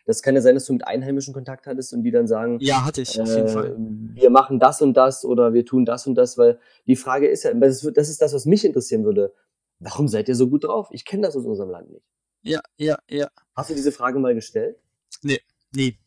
Das 0.07 0.23
kann 0.23 0.35
ja 0.35 0.41
sein, 0.41 0.55
dass 0.55 0.67
du 0.67 0.73
mit 0.73 0.87
Einheimischen 0.87 1.35
Kontakt 1.35 1.67
hattest 1.67 1.93
und 1.93 2.05
die 2.05 2.13
dann 2.13 2.29
sagen, 2.29 2.59
ja, 2.61 2.85
hatte 2.85 3.03
ich, 3.03 3.21
auf 3.21 3.29
jeden 3.29 3.49
Fall. 3.49 3.73
Äh, 3.73 4.21
wir 4.21 4.31
machen 4.31 4.61
das 4.61 4.81
und 4.81 4.95
das 4.95 5.25
oder 5.25 5.53
wir 5.53 5.67
tun 5.67 5.85
das 5.85 6.07
und 6.07 6.15
das, 6.15 6.39
weil 6.39 6.61
die 6.87 6.97
Frage 6.97 7.27
ist 7.27 7.43
ja, 7.43 7.53
das 7.53 7.83
ist 7.83 8.23
das, 8.23 8.33
was 8.33 8.47
mich 8.47 8.65
interessieren 8.65 9.05
würde. 9.05 9.35
Warum 9.81 10.09
seid 10.09 10.29
ihr 10.29 10.37
so 10.37 10.49
gut 10.49 10.65
drauf? 10.65 10.89
Ich 10.93 11.05
kenne 11.05 11.23
das 11.23 11.37
aus 11.37 11.45
unserem 11.45 11.71
Land 11.71 11.91
nicht. 11.91 12.07
Ja, 12.47 12.61
ja, 12.77 12.97
ja. 13.11 13.29
Hast 13.57 13.71
du 13.71 13.75
diese 13.75 13.91
Frage 13.91 14.21
mal 14.21 14.33
gestellt? 14.33 14.77
Nee, 15.23 15.41
nie. 15.75 15.99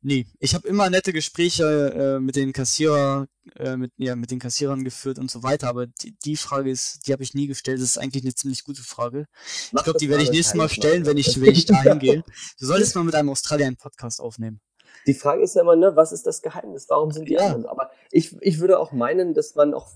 Nie. 0.00 0.26
Ich 0.40 0.54
habe 0.54 0.66
immer 0.66 0.88
nette 0.88 1.12
Gespräche 1.12 1.92
äh, 2.16 2.20
mit 2.20 2.36
den 2.36 2.54
Kassierer, 2.54 3.28
äh, 3.56 3.76
mit, 3.76 3.92
ja, 3.98 4.16
mit 4.16 4.30
den 4.30 4.38
Kassierern 4.38 4.82
geführt 4.82 5.18
und 5.18 5.30
so 5.30 5.42
weiter, 5.42 5.68
aber 5.68 5.86
die, 5.86 6.16
die 6.24 6.36
Frage 6.36 6.70
ist, 6.70 7.06
die 7.06 7.12
habe 7.12 7.22
ich 7.22 7.34
nie 7.34 7.48
gestellt. 7.48 7.78
Das 7.78 7.84
ist 7.84 7.98
eigentlich 7.98 8.24
eine 8.24 8.34
ziemlich 8.34 8.64
gute 8.64 8.82
Frage. 8.82 9.26
Mach 9.72 9.80
ich 9.80 9.84
glaube, 9.84 9.98
die 9.98 10.08
werde 10.08 10.22
ich 10.22 10.30
nächstes 10.30 10.54
Mal 10.54 10.70
stellen, 10.70 11.04
wenn 11.04 11.18
ich, 11.18 11.38
wenn 11.38 11.52
ich 11.52 11.66
da 11.66 11.82
hingehe. 11.82 12.24
Du 12.58 12.66
solltest 12.66 12.96
mal 12.96 13.04
mit 13.04 13.14
einem 13.14 13.28
Australier 13.28 13.66
einen 13.66 13.76
Podcast 13.76 14.22
aufnehmen. 14.22 14.62
Die 15.06 15.14
Frage 15.14 15.42
ist 15.42 15.54
ja 15.54 15.60
immer, 15.60 15.76
ne, 15.76 15.94
was 15.96 16.12
ist 16.12 16.26
das 16.26 16.40
Geheimnis? 16.40 16.86
Warum 16.88 17.10
sind 17.10 17.28
die 17.28 17.34
ja. 17.34 17.40
anderen? 17.40 17.66
Aber 17.66 17.90
ich, 18.10 18.34
ich 18.40 18.58
würde 18.58 18.78
auch 18.78 18.92
meinen, 18.92 19.34
dass 19.34 19.54
man 19.54 19.74
auch 19.74 19.88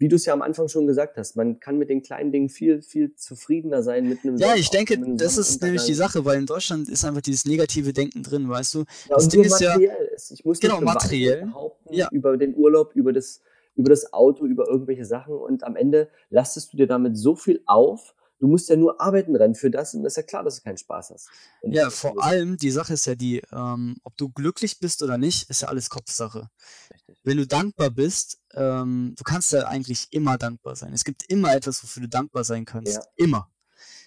wie 0.00 0.08
du 0.08 0.16
es 0.16 0.24
ja 0.24 0.32
am 0.32 0.40
Anfang 0.40 0.66
schon 0.68 0.86
gesagt 0.86 1.18
hast, 1.18 1.36
man 1.36 1.60
kann 1.60 1.76
mit 1.76 1.90
den 1.90 2.02
kleinen 2.02 2.32
Dingen 2.32 2.48
viel, 2.48 2.80
viel 2.80 3.14
zufriedener 3.16 3.82
sein 3.82 4.08
mit 4.08 4.24
einem. 4.24 4.38
Ja, 4.38 4.54
ich 4.54 4.70
denke, 4.70 4.98
das 4.98 5.36
ist 5.36 5.62
nämlich 5.62 5.84
die 5.84 5.94
Sache, 5.94 6.24
weil 6.24 6.38
in 6.38 6.46
Deutschland 6.46 6.88
ist 6.88 7.04
einfach 7.04 7.20
dieses 7.20 7.44
negative 7.44 7.92
Denken 7.92 8.22
drin, 8.22 8.48
weißt 8.48 8.74
du? 8.74 8.78
Ja, 8.78 9.16
das 9.16 9.28
Ding 9.28 9.44
ist 9.44 9.60
ja. 9.60 9.76
Ist. 10.14 10.30
Ich 10.30 10.42
muss 10.42 10.58
genau, 10.58 10.80
materiell. 10.80 11.42
behaupten 11.42 11.94
ja. 11.94 12.08
über 12.12 12.38
den 12.38 12.56
Urlaub, 12.56 12.92
über 12.94 13.12
das, 13.12 13.42
über 13.76 13.90
das 13.90 14.10
Auto, 14.14 14.46
über 14.46 14.66
irgendwelche 14.68 15.04
Sachen 15.04 15.34
und 15.34 15.64
am 15.64 15.76
Ende 15.76 16.08
lastest 16.30 16.72
du 16.72 16.78
dir 16.78 16.86
damit 16.86 17.18
so 17.18 17.36
viel 17.36 17.60
auf, 17.66 18.14
du 18.40 18.48
musst 18.48 18.68
ja 18.68 18.76
nur 18.76 19.00
arbeiten 19.00 19.36
rennen 19.36 19.54
für 19.54 19.70
das 19.70 19.94
und 19.94 20.02
das 20.02 20.14
ist 20.14 20.16
ja 20.16 20.22
klar, 20.24 20.42
dass 20.42 20.56
du 20.56 20.62
keinen 20.62 20.78
Spaß 20.78 21.10
hast. 21.10 21.28
Ja, 21.62 21.90
vor 21.90 22.22
allem, 22.24 22.56
die 22.56 22.70
Sache 22.70 22.94
ist 22.94 23.06
ja 23.06 23.14
die, 23.14 23.42
ähm, 23.52 23.96
ob 24.02 24.16
du 24.16 24.30
glücklich 24.30 24.80
bist 24.80 25.02
oder 25.02 25.18
nicht, 25.18 25.48
ist 25.50 25.62
ja 25.62 25.68
alles 25.68 25.90
Kopfsache. 25.90 26.48
Richtig. 26.92 27.20
Wenn 27.22 27.36
du 27.36 27.46
dankbar 27.46 27.90
bist, 27.90 28.40
ähm, 28.54 29.14
du 29.16 29.22
kannst 29.24 29.52
ja 29.52 29.66
eigentlich 29.66 30.08
immer 30.10 30.38
dankbar 30.38 30.74
sein. 30.74 30.92
Es 30.92 31.04
gibt 31.04 31.30
immer 31.30 31.54
etwas, 31.54 31.82
wofür 31.82 32.02
du 32.02 32.08
dankbar 32.08 32.44
sein 32.44 32.64
kannst. 32.64 32.94
Ja. 32.94 33.02
Immer. 33.16 33.50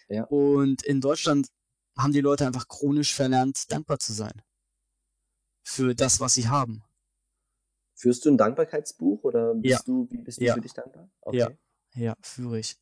Ja. 0.09 0.23
Und 0.25 0.83
in 0.83 0.99
Deutschland 0.99 1.47
haben 1.97 2.11
die 2.11 2.21
Leute 2.21 2.45
einfach 2.45 2.67
chronisch 2.67 3.13
verlernt, 3.13 3.71
dankbar 3.71 3.99
zu 3.99 4.13
sein. 4.13 4.41
Für 5.63 5.95
das, 5.95 6.19
was 6.19 6.33
sie 6.33 6.49
haben. 6.49 6.83
Führst 7.93 8.25
du 8.25 8.31
ein 8.31 8.37
Dankbarkeitsbuch 8.37 9.23
oder 9.23 9.53
bist 9.53 9.71
ja. 9.71 9.79
du, 9.85 10.07
wie 10.09 10.17
bist 10.17 10.41
du 10.41 10.43
ja. 10.43 10.55
für 10.55 10.61
dich 10.61 10.73
dankbar? 10.73 11.09
Okay. 11.21 11.37
Ja, 11.37 11.51
ja, 11.95 12.15
führe 12.21 12.59
ich. 12.59 12.77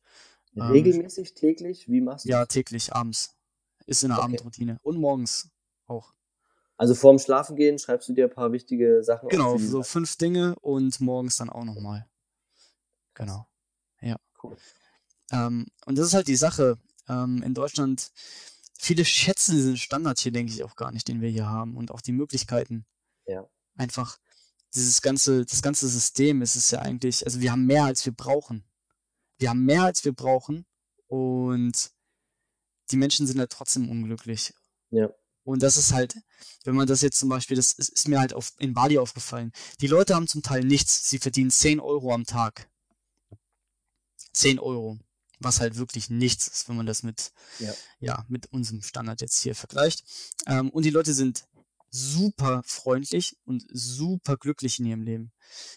Ähm, 0.54 0.62
Regelmäßig, 0.62 1.34
täglich? 1.34 1.88
Wie 1.88 2.00
machst 2.00 2.24
du 2.24 2.30
Ja, 2.30 2.44
täglich, 2.46 2.92
abends. 2.92 3.36
Ist 3.86 4.02
in 4.02 4.10
der 4.10 4.18
okay. 4.18 4.24
Abendroutine. 4.24 4.78
Und 4.82 4.98
morgens 4.98 5.50
auch. 5.86 6.14
Also 6.76 6.94
vorm 6.94 7.18
Schlafengehen 7.18 7.78
schreibst 7.78 8.08
du 8.08 8.12
dir 8.12 8.24
ein 8.24 8.34
paar 8.34 8.52
wichtige 8.52 9.02
Sachen 9.02 9.28
Genau, 9.28 9.54
auf, 9.54 9.62
so 9.62 9.82
fünf 9.82 10.16
Dinge 10.16 10.56
und 10.60 11.00
morgens 11.00 11.36
dann 11.36 11.50
auch 11.50 11.64
nochmal. 11.64 12.06
Genau. 13.14 13.46
Ja. 14.00 14.16
Cool. 14.42 14.56
Ähm, 15.30 15.66
und 15.86 15.98
das 15.98 16.06
ist 16.06 16.14
halt 16.14 16.28
die 16.28 16.36
Sache. 16.36 16.78
Ähm, 17.08 17.42
in 17.42 17.54
Deutschland, 17.54 18.10
viele 18.78 19.04
schätzen 19.04 19.56
diesen 19.56 19.76
Standard 19.76 20.18
hier, 20.18 20.32
denke 20.32 20.52
ich, 20.52 20.64
auch 20.64 20.76
gar 20.76 20.92
nicht, 20.92 21.08
den 21.08 21.20
wir 21.20 21.28
hier 21.28 21.46
haben. 21.46 21.76
Und 21.76 21.90
auch 21.90 22.00
die 22.00 22.12
Möglichkeiten. 22.12 22.84
Ja. 23.26 23.48
Einfach 23.76 24.18
dieses 24.74 25.02
ganze, 25.02 25.44
das 25.44 25.62
ganze 25.62 25.88
System, 25.88 26.42
es 26.42 26.56
ist 26.56 26.70
ja 26.70 26.80
eigentlich, 26.80 27.24
also 27.26 27.40
wir 27.40 27.52
haben 27.52 27.66
mehr, 27.66 27.84
als 27.84 28.04
wir 28.04 28.12
brauchen 28.12 28.64
wir 29.42 29.50
haben 29.50 29.64
mehr, 29.64 29.82
als 29.82 30.04
wir 30.04 30.12
brauchen 30.12 30.64
und 31.08 31.90
die 32.90 32.96
Menschen 32.96 33.26
sind 33.26 33.38
halt 33.38 33.50
trotzdem 33.50 33.90
unglücklich. 33.90 34.54
Ja. 34.90 35.10
Und 35.44 35.62
das 35.62 35.76
ist 35.76 35.92
halt, 35.92 36.16
wenn 36.64 36.76
man 36.76 36.86
das 36.86 37.00
jetzt 37.00 37.18
zum 37.18 37.28
Beispiel, 37.28 37.56
das 37.56 37.72
ist, 37.72 37.88
ist 37.88 38.08
mir 38.08 38.20
halt 38.20 38.32
auf, 38.32 38.52
in 38.58 38.72
Bali 38.72 38.98
aufgefallen. 38.98 39.52
Die 39.80 39.88
Leute 39.88 40.14
haben 40.14 40.28
zum 40.28 40.42
Teil 40.42 40.64
nichts. 40.64 41.08
Sie 41.10 41.18
verdienen 41.18 41.50
10 41.50 41.80
Euro 41.80 42.14
am 42.14 42.24
Tag. 42.24 42.70
10 44.32 44.60
Euro. 44.60 44.98
Was 45.40 45.58
halt 45.58 45.76
wirklich 45.76 46.08
nichts 46.08 46.46
ist, 46.46 46.68
wenn 46.68 46.76
man 46.76 46.86
das 46.86 47.02
mit, 47.02 47.32
ja. 47.58 47.74
ja 47.98 48.24
mit 48.28 48.46
unserem 48.52 48.80
Standard 48.80 49.20
jetzt 49.20 49.40
hier 49.42 49.56
vergleicht. 49.56 50.04
Ähm, 50.46 50.70
und 50.70 50.84
die 50.84 50.90
Leute 50.90 51.12
sind 51.12 51.48
super 51.92 52.62
freundlich 52.64 53.36
und 53.44 53.64
super 53.70 54.36
glücklich 54.36 54.80
in 54.80 54.86
ihrem 54.86 55.02
Leben. 55.02 55.32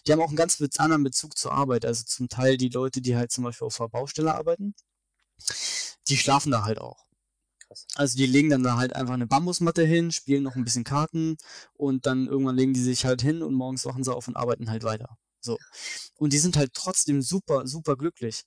Die 0.06 0.12
haben 0.12 0.20
auch 0.20 0.28
einen 0.28 0.36
ganz 0.36 0.60
anderen 0.78 1.04
Bezug 1.04 1.36
zur 1.36 1.52
Arbeit. 1.52 1.84
Also 1.84 2.04
zum 2.04 2.28
Teil 2.28 2.56
die 2.56 2.70
Leute, 2.70 3.02
die 3.02 3.16
halt 3.16 3.30
zum 3.30 3.44
Beispiel 3.44 3.66
auf 3.66 3.76
der 3.76 3.88
Baustelle 3.88 4.34
arbeiten, 4.34 4.74
die 6.08 6.16
schlafen 6.16 6.50
da 6.50 6.64
halt 6.64 6.80
auch. 6.80 7.04
Also 7.94 8.16
die 8.16 8.26
legen 8.26 8.48
dann 8.48 8.62
da 8.62 8.76
halt 8.76 8.94
einfach 8.94 9.14
eine 9.14 9.26
Bambusmatte 9.26 9.84
hin, 9.84 10.10
spielen 10.10 10.42
noch 10.42 10.56
ein 10.56 10.64
bisschen 10.64 10.84
Karten 10.84 11.36
und 11.74 12.06
dann 12.06 12.26
irgendwann 12.26 12.56
legen 12.56 12.72
die 12.72 12.82
sich 12.82 13.04
halt 13.04 13.20
hin 13.20 13.42
und 13.42 13.54
morgens 13.54 13.84
wachen 13.84 14.04
sie 14.04 14.14
auf 14.14 14.28
und 14.28 14.36
arbeiten 14.36 14.70
halt 14.70 14.84
weiter. 14.84 15.18
So. 15.40 15.58
Und 16.14 16.32
die 16.32 16.38
sind 16.38 16.56
halt 16.56 16.72
trotzdem 16.72 17.22
super, 17.22 17.66
super 17.66 17.96
glücklich 17.96 18.44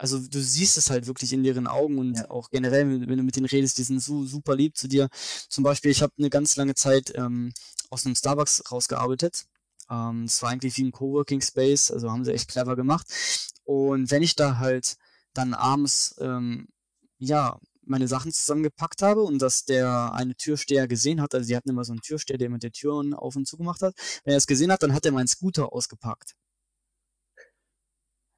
also 0.00 0.18
du 0.18 0.40
siehst 0.40 0.78
es 0.78 0.88
halt 0.88 1.06
wirklich 1.06 1.30
in 1.34 1.42
deren 1.42 1.66
Augen 1.66 1.98
und 1.98 2.16
ja. 2.16 2.30
auch 2.30 2.48
generell, 2.48 2.88
wenn 3.06 3.18
du 3.18 3.22
mit 3.22 3.36
denen 3.36 3.44
redest, 3.44 3.76
die 3.76 3.82
sind 3.82 4.00
so 4.00 4.24
super 4.24 4.56
lieb 4.56 4.74
zu 4.74 4.88
dir. 4.88 5.10
Zum 5.50 5.62
Beispiel, 5.62 5.90
ich 5.90 6.00
habe 6.00 6.14
eine 6.16 6.30
ganz 6.30 6.56
lange 6.56 6.74
Zeit 6.74 7.12
ähm, 7.16 7.52
aus 7.90 8.06
einem 8.06 8.14
Starbucks 8.14 8.72
rausgearbeitet. 8.72 9.44
Ähm, 9.90 10.24
das 10.24 10.40
war 10.40 10.48
eigentlich 10.48 10.78
wie 10.78 10.84
ein 10.84 10.92
Coworking 10.92 11.42
Space, 11.42 11.90
also 11.90 12.10
haben 12.10 12.24
sie 12.24 12.32
echt 12.32 12.48
clever 12.48 12.76
gemacht. 12.76 13.06
Und 13.64 14.10
wenn 14.10 14.22
ich 14.22 14.34
da 14.36 14.56
halt 14.56 14.96
dann 15.34 15.52
abends 15.52 16.14
ähm, 16.18 16.68
ja 17.18 17.60
meine 17.84 18.08
Sachen 18.08 18.32
zusammengepackt 18.32 19.02
habe 19.02 19.22
und 19.22 19.42
dass 19.42 19.66
der 19.66 20.14
eine 20.14 20.34
Türsteher 20.34 20.88
gesehen 20.88 21.20
hat, 21.20 21.34
also 21.34 21.46
die 21.46 21.56
hatten 21.56 21.68
immer 21.68 21.84
so 21.84 21.92
einen 21.92 22.00
Türsteher, 22.00 22.38
der 22.38 22.46
immer 22.46 22.58
die 22.58 22.70
Türen 22.70 23.12
auf 23.12 23.36
und 23.36 23.46
zugemacht 23.46 23.82
hat. 23.82 23.94
Wenn 24.24 24.32
er 24.32 24.38
es 24.38 24.46
gesehen 24.46 24.72
hat, 24.72 24.82
dann 24.82 24.94
hat 24.94 25.04
er 25.04 25.12
meinen 25.12 25.28
Scooter 25.28 25.74
ausgepackt. 25.74 26.36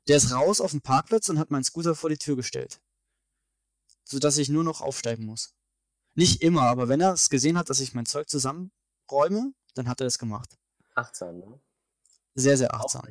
Der 0.08 0.16
ist 0.16 0.32
raus 0.32 0.60
auf 0.60 0.72
den 0.72 0.80
Parkplatz 0.80 1.28
und 1.28 1.38
hat 1.38 1.50
meinen 1.50 1.64
Scooter 1.64 1.94
vor 1.94 2.10
die 2.10 2.18
Tür 2.18 2.36
gestellt. 2.36 2.80
Sodass 4.04 4.38
ich 4.38 4.48
nur 4.48 4.64
noch 4.64 4.80
aufsteigen 4.80 5.24
muss. 5.24 5.54
Nicht 6.14 6.42
immer, 6.42 6.62
aber 6.62 6.88
wenn 6.88 7.00
er 7.00 7.12
es 7.12 7.30
gesehen 7.30 7.56
hat, 7.56 7.70
dass 7.70 7.80
ich 7.80 7.94
mein 7.94 8.06
Zeug 8.06 8.28
zusammenräume, 8.28 9.54
dann 9.74 9.88
hat 9.88 10.00
er 10.00 10.06
es 10.06 10.18
gemacht. 10.18 10.58
Achtsam, 10.94 11.38
ne? 11.38 11.60
Sehr, 12.34 12.56
sehr 12.56 12.74
achtsam. 12.74 13.02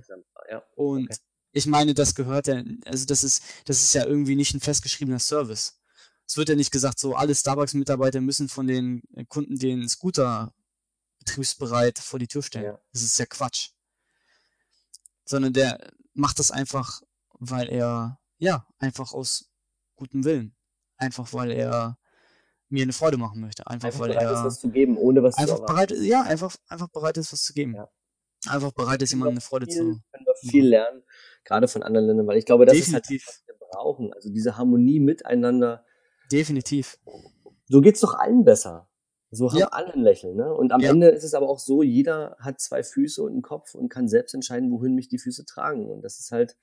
Ja. 0.49 0.63
Und 0.75 1.05
okay. 1.05 1.17
ich 1.51 1.65
meine, 1.65 1.93
das 1.93 2.15
gehört 2.15 2.47
ja, 2.47 2.63
also 2.85 3.05
das 3.05 3.23
ist, 3.23 3.43
das 3.65 3.81
ist 3.81 3.93
ja 3.93 4.05
irgendwie 4.05 4.35
nicht 4.35 4.53
ein 4.53 4.59
festgeschriebener 4.59 5.19
Service. 5.19 5.79
Es 6.27 6.37
wird 6.37 6.49
ja 6.49 6.55
nicht 6.55 6.71
gesagt, 6.71 6.99
so 6.99 7.15
alle 7.15 7.35
Starbucks-Mitarbeiter 7.35 8.21
müssen 8.21 8.49
von 8.49 8.67
den 8.67 9.03
Kunden 9.27 9.57
den 9.57 9.87
Scooter 9.89 10.53
betriebsbereit 11.19 11.99
vor 11.99 12.19
die 12.19 12.27
Tür 12.27 12.41
stellen. 12.41 12.65
Ja. 12.65 12.81
Das 12.93 13.03
ist 13.03 13.17
ja 13.19 13.25
Quatsch. 13.25 13.71
Sondern 15.25 15.53
der, 15.53 15.91
macht 16.13 16.39
das 16.39 16.51
einfach, 16.51 17.01
weil 17.39 17.69
er, 17.69 18.19
ja, 18.37 18.67
einfach 18.79 19.13
aus 19.13 19.51
gutem 19.95 20.23
Willen. 20.23 20.55
Einfach 20.97 21.33
weil 21.33 21.51
er 21.51 21.97
mir 22.69 22.83
eine 22.83 22.93
Freude 22.93 23.17
machen 23.17 23.41
möchte. 23.41 23.67
Einfach, 23.67 23.87
einfach 23.87 23.99
weil 23.99 24.09
bereit 24.09 24.23
er. 24.23 24.33
Ist, 24.33 24.43
was 24.43 24.59
zu 24.59 24.69
geben, 24.69 24.97
ohne 24.97 25.23
was 25.23 25.37
einfach 25.37 25.57
zu 25.57 25.65
bereit, 25.65 25.91
Ja, 25.91 26.21
einfach, 26.23 26.55
einfach 26.67 26.87
bereit 26.89 27.17
ist, 27.17 27.33
was 27.33 27.43
zu 27.43 27.53
geben. 27.53 27.75
Ja. 27.75 27.89
Einfach 28.47 28.71
bereit 28.71 29.01
ist, 29.01 29.11
jemandem 29.11 29.35
eine 29.35 29.41
Freude 29.41 29.65
viel, 29.65 29.75
zu 29.75 29.83
können 29.83 30.25
wir 30.25 30.49
viel 30.49 30.67
lernen, 30.67 31.03
gerade 31.43 31.67
von 31.67 31.83
anderen 31.83 32.07
Ländern, 32.07 32.27
weil 32.27 32.37
ich 32.37 32.45
glaube, 32.45 32.65
das 32.65 32.75
Definitiv. 32.75 33.21
ist 33.21 33.27
halt, 33.27 33.47
was 33.47 33.59
wir 33.59 33.67
brauchen. 33.71 34.13
Also 34.13 34.29
diese 34.29 34.57
Harmonie 34.57 34.99
miteinander. 34.99 35.85
Definitiv. 36.31 36.97
So 37.67 37.81
geht's 37.81 37.99
doch 37.99 38.15
allen 38.15 38.43
besser. 38.43 38.89
So 39.31 39.49
haben 39.49 39.59
ja. 39.59 39.67
alle 39.67 39.93
ein 39.93 40.01
Lächeln, 40.01 40.35
ne? 40.35 40.53
Und 40.53 40.73
am 40.73 40.81
ja. 40.81 40.89
Ende 40.89 41.07
ist 41.07 41.23
es 41.23 41.33
aber 41.33 41.49
auch 41.49 41.59
so, 41.59 41.83
jeder 41.83 42.35
hat 42.39 42.59
zwei 42.59 42.83
Füße 42.83 43.23
und 43.23 43.31
einen 43.31 43.41
Kopf 43.41 43.75
und 43.75 43.87
kann 43.87 44.09
selbst 44.09 44.33
entscheiden, 44.33 44.71
wohin 44.71 44.93
mich 44.93 45.07
die 45.07 45.19
Füße 45.19 45.45
tragen. 45.45 45.89
Und 45.89 46.01
das 46.01 46.19
ist 46.19 46.31
halt, 46.31 46.57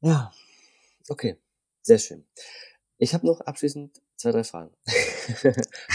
ja, 0.00 0.32
okay, 1.08 1.38
sehr 1.82 1.98
schön. 1.98 2.26
Ich 2.98 3.14
habe 3.14 3.26
noch 3.26 3.40
abschließend 3.40 4.02
zwei, 4.16 4.32
drei 4.32 4.44
Fragen. 4.44 4.74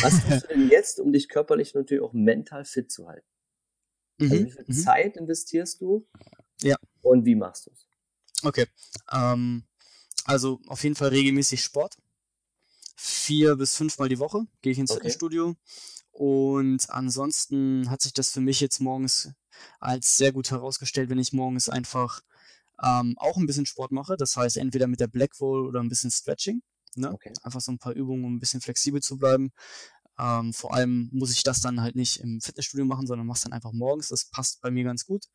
Was 0.01 0.23
tust 0.25 0.43
du 0.43 0.47
denn 0.47 0.69
jetzt, 0.71 0.99
um 0.99 1.11
dich 1.11 1.27
körperlich 1.27 1.75
und 1.75 1.81
natürlich 1.81 2.03
auch 2.03 2.13
mental 2.13 2.63
fit 2.63 2.89
zu 2.89 3.07
halten? 3.07 3.27
Also 4.19 4.35
Mhm, 4.35 4.45
wie 4.45 4.51
viel 4.51 4.65
mhm. 4.67 4.73
Zeit 4.73 5.17
investierst 5.17 5.81
du? 5.81 6.07
Ja. 6.61 6.77
Und 7.01 7.25
wie 7.25 7.35
machst 7.35 7.67
du 7.67 7.71
es? 7.71 7.87
Okay. 8.43 8.65
Ähm, 9.11 9.63
also 10.25 10.59
auf 10.67 10.83
jeden 10.83 10.95
Fall 10.95 11.09
regelmäßig 11.09 11.63
Sport. 11.63 11.97
Vier 12.99 13.55
bis 13.55 13.75
fünfmal 13.75 14.09
die 14.09 14.19
Woche 14.19 14.45
gehe 14.61 14.71
ich 14.73 14.79
ins 14.79 14.89
Okay. 14.91 14.99
Fitnessstudio. 14.99 15.55
Und 16.11 16.89
ansonsten 16.89 17.91
hat 17.91 18.01
sich 18.01 18.11
das 18.11 18.31
für 18.31 18.41
mich 18.41 18.59
jetzt 18.59 18.79
morgens 18.79 19.29
als 19.79 20.17
sehr 20.17 20.31
gut 20.31 20.49
herausgestellt, 20.49 21.11
wenn 21.11 21.19
ich 21.19 21.31
morgens 21.31 21.69
einfach 21.69 22.21
ähm, 22.83 23.13
auch 23.17 23.37
ein 23.37 23.45
bisschen 23.45 23.67
Sport 23.67 23.91
mache. 23.91 24.17
Das 24.17 24.35
heißt, 24.35 24.57
entweder 24.57 24.87
mit 24.87 24.99
der 24.99 25.07
Blackwall 25.07 25.67
oder 25.67 25.79
ein 25.79 25.89
bisschen 25.89 26.09
Stretching. 26.09 26.63
Ne? 26.95 27.13
Okay. 27.13 27.31
Einfach 27.43 27.61
so 27.61 27.71
ein 27.71 27.77
paar 27.77 27.93
Übungen, 27.93 28.25
um 28.25 28.35
ein 28.35 28.39
bisschen 28.39 28.61
flexibel 28.61 29.01
zu 29.01 29.17
bleiben. 29.17 29.51
Ähm, 30.19 30.53
vor 30.53 30.73
allem 30.73 31.09
muss 31.13 31.31
ich 31.31 31.43
das 31.43 31.61
dann 31.61 31.81
halt 31.81 31.95
nicht 31.95 32.19
im 32.21 32.41
Fitnessstudio 32.41 32.85
machen, 32.85 33.05
sondern 33.05 33.27
mach's 33.27 33.41
dann 33.41 33.53
einfach 33.53 33.71
morgens. 33.71 34.07
Das 34.07 34.25
passt 34.25 34.61
bei 34.61 34.71
mir 34.71 34.83
ganz 34.83 35.05
gut, 35.05 35.25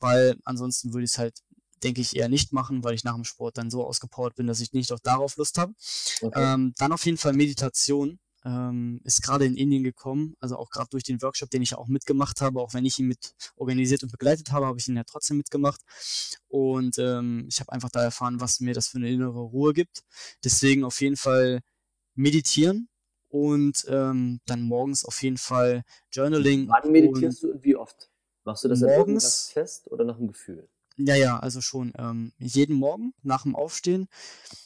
weil 0.00 0.36
ansonsten 0.44 0.92
würde 0.92 1.04
ich 1.04 1.12
es 1.12 1.18
halt, 1.18 1.38
denke 1.82 2.00
ich, 2.00 2.16
eher 2.16 2.28
nicht 2.28 2.52
machen, 2.52 2.84
weil 2.84 2.94
ich 2.94 3.04
nach 3.04 3.14
dem 3.14 3.24
Sport 3.24 3.58
dann 3.58 3.70
so 3.70 3.84
ausgepowert 3.84 4.34
bin, 4.34 4.46
dass 4.46 4.60
ich 4.60 4.72
nicht 4.72 4.92
auch 4.92 5.00
darauf 5.00 5.36
Lust 5.36 5.58
habe. 5.58 5.72
Okay. 6.20 6.54
Ähm, 6.54 6.74
dann 6.78 6.92
auf 6.92 7.04
jeden 7.04 7.18
Fall 7.18 7.32
Meditation. 7.32 8.18
Ähm, 8.44 9.00
ist 9.02 9.22
gerade 9.22 9.44
in 9.44 9.56
Indien 9.56 9.82
gekommen, 9.82 10.36
also 10.38 10.56
auch 10.56 10.70
gerade 10.70 10.88
durch 10.90 11.02
den 11.02 11.20
Workshop, 11.20 11.50
den 11.50 11.60
ich 11.60 11.70
ja 11.70 11.78
auch 11.78 11.88
mitgemacht 11.88 12.40
habe, 12.40 12.60
auch 12.60 12.72
wenn 12.72 12.84
ich 12.84 12.96
ihn 13.00 13.08
mit 13.08 13.34
organisiert 13.56 14.04
und 14.04 14.12
begleitet 14.12 14.52
habe, 14.52 14.66
habe 14.66 14.78
ich 14.78 14.86
ihn 14.86 14.96
ja 14.96 15.02
trotzdem 15.02 15.38
mitgemacht. 15.38 15.80
Und 16.46 16.98
ähm, 16.98 17.46
ich 17.48 17.58
habe 17.58 17.72
einfach 17.72 17.90
da 17.90 18.00
erfahren, 18.00 18.40
was 18.40 18.60
mir 18.60 18.74
das 18.74 18.86
für 18.86 18.98
eine 18.98 19.10
innere 19.10 19.40
Ruhe 19.40 19.72
gibt. 19.72 20.04
Deswegen 20.44 20.84
auf 20.84 21.00
jeden 21.00 21.16
Fall 21.16 21.60
meditieren 22.14 22.88
und 23.28 23.84
ähm, 23.88 24.40
dann 24.46 24.62
morgens 24.62 25.04
auf 25.04 25.20
jeden 25.22 25.36
Fall 25.36 25.82
Journaling. 26.12 26.68
Wann 26.68 26.92
meditierst 26.92 27.42
du 27.42 27.50
und 27.50 27.64
wie 27.64 27.74
oft? 27.74 28.08
Machst 28.44 28.62
du 28.62 28.68
das 28.68 28.80
Morgens- 28.80 29.50
fest 29.50 29.90
oder 29.90 30.04
nach 30.04 30.16
dem 30.16 30.28
Gefühl? 30.28 30.68
Ja, 30.98 31.14
ja, 31.14 31.38
also 31.38 31.60
schon 31.60 31.92
ähm, 31.96 32.32
jeden 32.38 32.76
Morgen 32.76 33.14
nach 33.22 33.42
dem 33.44 33.54
Aufstehen, 33.54 34.08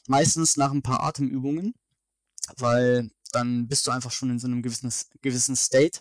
meistens 0.08 0.56
nach 0.56 0.72
ein 0.72 0.82
paar 0.82 1.02
Atemübungen, 1.02 1.74
weil 2.58 3.10
dann 3.32 3.68
bist 3.68 3.86
du 3.86 3.90
einfach 3.90 4.10
schon 4.10 4.30
in 4.30 4.38
so 4.38 4.46
einem 4.46 4.62
gewissen, 4.62 4.92
gewissen 5.22 5.56
State. 5.56 6.00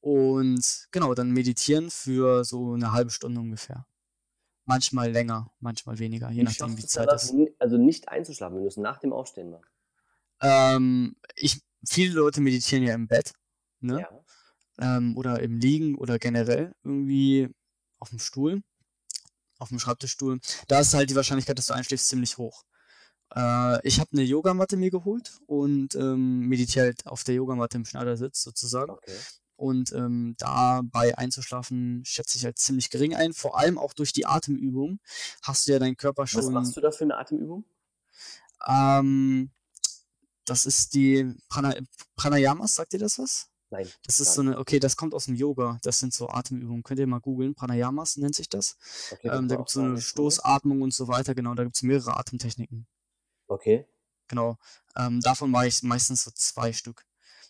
Und 0.00 0.88
genau, 0.90 1.14
dann 1.14 1.30
meditieren 1.30 1.90
für 1.90 2.44
so 2.44 2.74
eine 2.74 2.92
halbe 2.92 3.10
Stunde 3.10 3.40
ungefähr. 3.40 3.86
Manchmal 4.64 5.10
länger, 5.10 5.52
manchmal 5.60 5.98
weniger, 5.98 6.30
je 6.30 6.42
nachdem, 6.42 6.76
wie 6.76 6.86
Zeit 6.86 7.12
ist. 7.12 7.32
ni- 7.32 7.52
Also 7.58 7.78
nicht 7.78 8.08
einzuschlafen, 8.08 8.56
wenn 8.56 8.62
du 8.64 8.68
es 8.68 8.76
nach 8.76 8.98
dem 8.98 9.12
Aufstehen 9.12 9.50
machst. 9.50 9.70
Ähm, 10.40 11.16
ich, 11.36 11.60
viele 11.88 12.14
Leute 12.14 12.40
meditieren 12.40 12.84
ja 12.84 12.94
im 12.94 13.06
Bett, 13.08 13.32
ne? 13.80 14.00
Ja. 14.00 14.96
ähm, 14.98 15.16
oder 15.16 15.40
im 15.40 15.58
Liegen 15.58 15.94
oder 15.96 16.18
generell 16.18 16.74
irgendwie 16.84 17.48
auf 17.98 18.10
dem 18.10 18.18
Stuhl, 18.18 18.62
auf 19.62 19.68
dem 19.70 19.78
Schreibtischstuhl, 19.78 20.40
da 20.68 20.80
ist 20.80 20.94
halt 20.94 21.08
die 21.08 21.16
Wahrscheinlichkeit, 21.16 21.58
dass 21.58 21.66
du 21.66 21.74
einschläfst, 21.74 22.08
ziemlich 22.08 22.36
hoch. 22.36 22.64
Äh, 23.34 23.86
ich 23.86 24.00
habe 24.00 24.10
eine 24.12 24.22
Yogamatte 24.22 24.76
mir 24.76 24.90
geholt 24.90 25.38
und 25.46 25.94
ähm, 25.94 26.40
meditiere 26.48 26.86
halt 26.86 27.06
auf 27.06 27.24
der 27.24 27.36
Yogamatte 27.36 27.76
im 27.78 27.84
Schneidersitz 27.84 28.42
sozusagen. 28.42 28.90
Okay. 28.90 29.16
Und 29.56 29.92
ähm, 29.92 30.34
dabei 30.38 31.16
einzuschlafen 31.16 32.02
schätze 32.04 32.36
ich 32.36 32.44
halt 32.44 32.58
ziemlich 32.58 32.90
gering 32.90 33.14
ein. 33.14 33.32
Vor 33.32 33.58
allem 33.58 33.78
auch 33.78 33.92
durch 33.92 34.12
die 34.12 34.26
Atemübung 34.26 34.98
hast 35.42 35.68
du 35.68 35.72
ja 35.72 35.78
deinen 35.78 35.96
Körper 35.96 36.22
Was 36.22 36.30
schon. 36.30 36.52
machst 36.52 36.76
du 36.76 36.80
da 36.80 36.90
für 36.90 37.04
eine 37.04 37.16
Atemübung? 37.16 37.64
Ähm, 38.66 39.50
das 40.44 40.66
ist 40.66 40.94
die 40.94 41.32
Prana 41.48 41.74
Pranayamas, 42.16 42.74
sagt 42.74 42.92
ihr 42.94 42.98
das 42.98 43.18
was? 43.18 43.51
Nein. 43.72 43.88
Das 44.04 44.20
ist 44.20 44.34
so 44.34 44.42
eine, 44.42 44.58
okay, 44.58 44.78
das 44.78 44.96
kommt 44.98 45.14
aus 45.14 45.24
dem 45.24 45.34
Yoga. 45.34 45.78
Das 45.82 45.98
sind 45.98 46.12
so 46.12 46.28
Atemübungen. 46.28 46.82
Könnt 46.82 47.00
ihr 47.00 47.06
mal 47.06 47.20
googeln. 47.20 47.54
Pranayamas 47.54 48.18
nennt 48.18 48.34
sich 48.34 48.50
das. 48.50 48.76
Okay, 49.10 49.28
Ähm, 49.28 49.48
da 49.48 49.56
gibt 49.56 49.68
es 49.68 49.74
so 49.74 49.80
eine. 49.80 49.98
Stoßatmung 49.98 50.82
und 50.82 50.92
so 50.92 51.08
weiter. 51.08 51.34
Genau, 51.34 51.54
da 51.54 51.64
gibt 51.64 51.76
es 51.76 51.82
mehrere 51.82 52.18
Atemtechniken. 52.18 52.86
Okay. 53.48 53.86
Genau. 54.28 54.58
Ähm, 54.94 55.22
davon 55.22 55.50
mache 55.50 55.68
ich 55.68 55.82
meistens 55.82 56.22
so 56.24 56.30
zwei 56.32 56.74
Stück. 56.74 57.06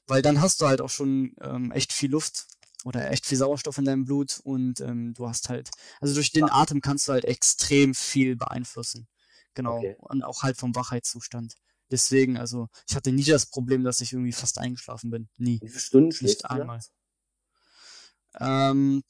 Weil 0.06 0.22
dann 0.22 0.40
hast 0.40 0.60
du 0.60 0.68
halt 0.68 0.80
auch 0.80 0.90
schon 0.90 1.34
ähm, 1.40 1.72
echt 1.72 1.92
viel 1.92 2.12
Luft 2.12 2.46
oder 2.84 3.10
echt 3.10 3.26
viel 3.26 3.38
Sauerstoff 3.38 3.78
in 3.78 3.84
deinem 3.84 4.04
Blut 4.04 4.40
und 4.44 4.80
ähm, 4.80 5.14
du 5.14 5.28
hast 5.28 5.48
halt, 5.48 5.70
also 6.00 6.14
durch 6.14 6.30
den 6.30 6.50
Atem 6.50 6.80
kannst 6.80 7.08
du 7.08 7.12
halt 7.12 7.24
extrem 7.24 7.94
viel 7.94 8.36
beeinflussen. 8.36 9.08
Genau. 9.54 9.78
Okay. 9.78 9.96
Und 9.98 10.22
auch 10.22 10.42
halt 10.44 10.56
vom 10.56 10.74
Wachheitszustand. 10.74 11.56
Deswegen, 11.92 12.38
also 12.38 12.68
ich 12.88 12.96
hatte 12.96 13.12
nie 13.12 13.22
das 13.22 13.46
Problem, 13.46 13.84
dass 13.84 14.00
ich 14.00 14.12
irgendwie 14.14 14.32
fast 14.32 14.58
eingeschlafen 14.58 15.10
bin. 15.10 15.28
Nie. 15.36 15.60
Wie 15.60 15.68
viele 15.68 15.78
Stunden 15.80 16.10
schläfst 16.12 16.42
Nicht 16.42 16.50
einmal. 16.50 16.80
Ähm, 18.40 19.02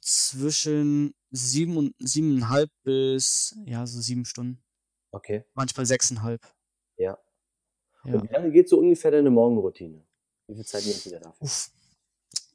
zwischen 0.00 1.14
sieben 1.30 1.76
und 1.76 1.94
siebeneinhalb 1.98 2.70
bis 2.82 3.54
ja 3.66 3.86
so 3.86 4.00
sieben 4.00 4.24
Stunden, 4.24 4.64
Okay. 5.12 5.44
manchmal 5.54 5.84
sechseinhalb. 5.84 6.40
Ja. 6.96 7.18
Ja. 8.04 8.14
Und 8.14 8.22
wie 8.30 8.32
lange 8.32 8.50
geht 8.50 8.68
so 8.70 8.78
ungefähr 8.78 9.10
deine 9.10 9.30
Morgenroutine? 9.30 10.02
Wie 10.48 10.54
viel 10.54 10.64
Zeit 10.64 10.86
nimmst 10.86 11.04
du 11.04 11.10
dir 11.10 11.20
dafür? 11.20 11.42
Uff, 11.42 11.70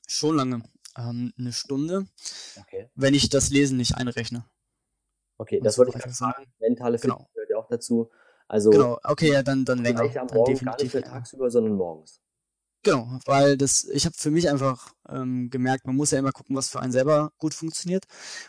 schon 0.08 0.36
lange. 0.36 0.64
Ähm, 0.98 1.32
eine 1.38 1.54
Stunde, 1.54 2.08
Okay. 2.60 2.90
wenn 2.96 3.14
ich 3.14 3.30
das 3.30 3.52
Lesen 3.52 3.78
nicht 3.78 3.96
einrechne. 3.96 4.46
Okay, 5.38 5.58
Und 5.60 5.66
das 5.66 5.76
so 5.76 5.80
wollte 5.80 5.92
ich 5.92 5.98
gerade 6.02 6.14
So, 6.14 6.26
fragen. 6.26 6.54
Mentale 6.60 6.98
Genau. 6.98 7.18
Fitness 7.18 7.34
gehört 7.34 7.50
ja 7.52 7.58
auch 7.58 7.68
dazu. 7.68 8.10
Also 8.48 8.70
Genau, 8.70 9.00
okay, 9.04 9.32
ja, 9.34 9.44
dann, 9.44 9.66
dann 9.66 9.80
länger. 9.84 10.02
gleich 10.02 10.20
am 10.20 10.28
Dann 10.28 10.38
Morgen, 10.38 10.54
gar 10.66 10.78
nicht 10.78 10.84
definitiv 10.84 10.92
für 10.92 11.00
länger. 11.00 11.14
tagsüber, 11.14 11.50
sondern 11.52 11.76
morgens. 11.76 12.22
Genau, 12.84 13.20
weil 13.26 13.58
das, 13.58 13.84
ich 13.86 14.06
habe 14.06 14.16
für 14.16 14.30
mich 14.30 14.48
einfach 14.50 14.94
ähm, 15.10 15.50
gemerkt, 15.50 15.88
man 15.88 15.96
muss 15.96 16.12
ja 16.12 16.20
immer 16.20 16.32
gucken, 16.32 16.56
was 16.56 16.70
für 16.70 16.80
einen 16.80 16.92
selber 16.92 17.32
gut 17.38 17.56
funktioniert. 17.56 18.06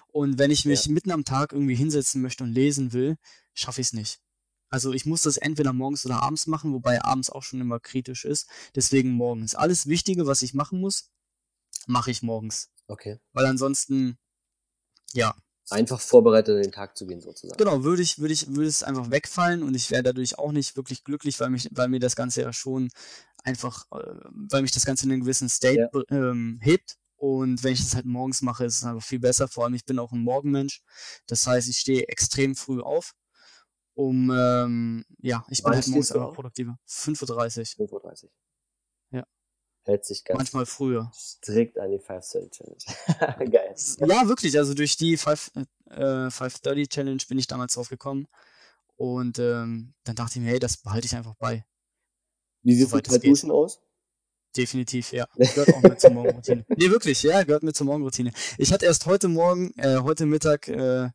Und 0.09 0.39
wenn 0.39 0.51
ich 0.51 0.67
mich 0.67 0.89
mitten 0.89 1.11
am 1.11 1.25
Tag 1.25 1.53
irgendwie 1.53 1.75
hinsetzen 1.75 2.21
möchte 2.21 2.45
und 2.45 2.53
lesen 2.53 2.93
will, 2.93 3.17
schaffe 3.55 3.81
ich 3.81 3.87
es 3.89 3.93
nicht. 3.95 4.21
Also 4.69 4.93
ich 4.93 5.07
muss 5.07 5.23
das 5.23 5.39
entweder 5.39 5.73
morgens 5.73 6.05
oder 6.05 6.23
abends 6.23 6.47
machen, 6.49 6.75
wobei 6.75 7.03
abends 7.03 7.31
auch 7.31 7.43
schon 7.43 7.61
immer 7.63 7.81
kritisch 7.81 8.27
ist. 8.27 8.51
Deswegen 8.75 9.13
morgens. 9.13 9.55
Alles 9.55 9.87
Wichtige, 9.87 10.27
was 10.27 10.43
ich 10.43 10.53
machen 10.53 10.81
muss, 10.81 11.11
mache 11.87 12.11
ich 12.11 12.23
morgens. 12.23 12.69
Okay. 12.89 13.19
Weil 13.33 13.47
ansonsten, 13.47 14.19
ja, 15.15 15.35
Einfach 15.71 16.01
vorbereitet 16.01 16.57
in 16.57 16.63
den 16.63 16.73
Tag 16.73 16.97
zu 16.97 17.07
gehen, 17.07 17.21
sozusagen. 17.21 17.59
Genau, 17.59 17.83
würde 17.83 18.03
ich, 18.03 18.19
würde 18.19 18.33
ich, 18.33 18.49
würde 18.49 18.69
es 18.69 18.83
einfach 18.83 19.11
wegfallen 19.11 19.63
und 19.63 19.75
ich 19.75 19.91
wäre 19.91 20.03
dadurch 20.03 20.39
auch 20.39 20.53
nicht 20.53 20.77
wirklich 20.77 21.03
glücklich, 21.03 21.41
weil 21.41 21.51
mich, 21.51 21.69
weil 21.73 21.89
mir 21.89 21.99
das 22.01 22.15
Ganze 22.15 22.43
ja 22.43 22.53
schon 22.53 22.89
einfach, 23.43 23.85
äh, 23.93 23.99
weil 24.51 24.63
mich 24.63 24.73
das 24.73 24.85
Ganze 24.85 25.07
in 25.07 25.13
einen 25.13 25.23
gewissen 25.23 25.49
State 25.49 25.91
Ja. 25.93 26.03
ähm, 26.11 26.59
hebt. 26.63 26.97
Und 27.17 27.65
wenn 27.65 27.73
ich 27.73 27.81
das 27.81 27.95
halt 27.95 28.05
morgens 28.05 28.43
mache, 28.43 28.65
ist 28.67 28.77
es 28.77 28.85
einfach 28.85 29.03
viel 29.05 29.19
besser. 29.19 29.49
Vor 29.49 29.65
allem, 29.65 29.75
ich 29.75 29.85
bin 29.85 29.99
auch 29.99 30.13
ein 30.13 30.21
Morgenmensch. 30.21 30.83
Das 31.27 31.47
heißt, 31.47 31.69
ich 31.69 31.79
stehe 31.79 32.07
extrem 32.09 32.55
früh 32.55 32.81
auf. 32.81 33.15
Um, 33.95 34.31
ähm, 34.31 35.05
ja, 35.23 35.43
ich 35.49 35.63
bin 35.63 35.73
halt 35.73 35.89
morgens 35.89 36.13
einfach 36.13 36.35
produktiver. 36.35 36.79
5.30 36.87 37.79
Uhr, 37.79 37.89
5.30 37.89 38.25
Uhr. 38.25 38.31
Hält 39.87 40.05
sich 40.05 40.25
ganz 40.25 40.37
manchmal 40.37 40.67
früher. 40.67 41.13
strikt 41.15 41.79
an 41.79 41.93
die 41.93 42.01
5-Cent-Challenge. 42.01 43.51
Geil. 43.51 43.75
Ja, 44.01 44.27
wirklich. 44.29 44.59
Also 44.59 44.75
durch 44.75 44.97
die 44.97 45.17
5, 45.17 45.53
äh, 45.91 46.29
530 46.29 46.89
Challenge 46.89 47.23
bin 47.29 47.39
ich 47.39 47.47
damals 47.47 47.75
drauf 47.75 47.89
gekommen. 47.89 48.27
Und 48.97 49.39
ähm, 49.39 49.95
dann 50.03 50.17
dachte 50.17 50.39
ich 50.39 50.45
mir, 50.45 50.51
hey, 50.51 50.59
das 50.59 50.79
behalte 50.79 51.07
ich 51.07 51.15
einfach 51.15 51.37
bei. 51.37 51.65
Wie 52.63 52.75
sieht 52.75 52.93
es 52.93 53.21
geht. 53.21 53.31
Duschen 53.31 53.53
aus? 53.53 53.81
Definitiv, 54.57 55.13
ja. 55.13 55.29
Gehört 55.37 55.73
auch 55.73 55.83
mit 55.83 56.01
zur 56.01 56.11
Morgenroutine. 56.11 56.65
Nee, 56.69 56.91
wirklich, 56.91 57.23
ja, 57.23 57.45
gehört 57.45 57.63
mit 57.63 57.77
zur 57.77 57.87
Morgenroutine. 57.87 58.33
Ich 58.59 58.73
hatte 58.73 58.87
erst 58.87 59.07
heute 59.07 59.29
Morgen, 59.29 59.73
äh, 59.77 59.99
heute 59.99 60.27
Mittag 60.27 60.67
äh, 60.67 61.11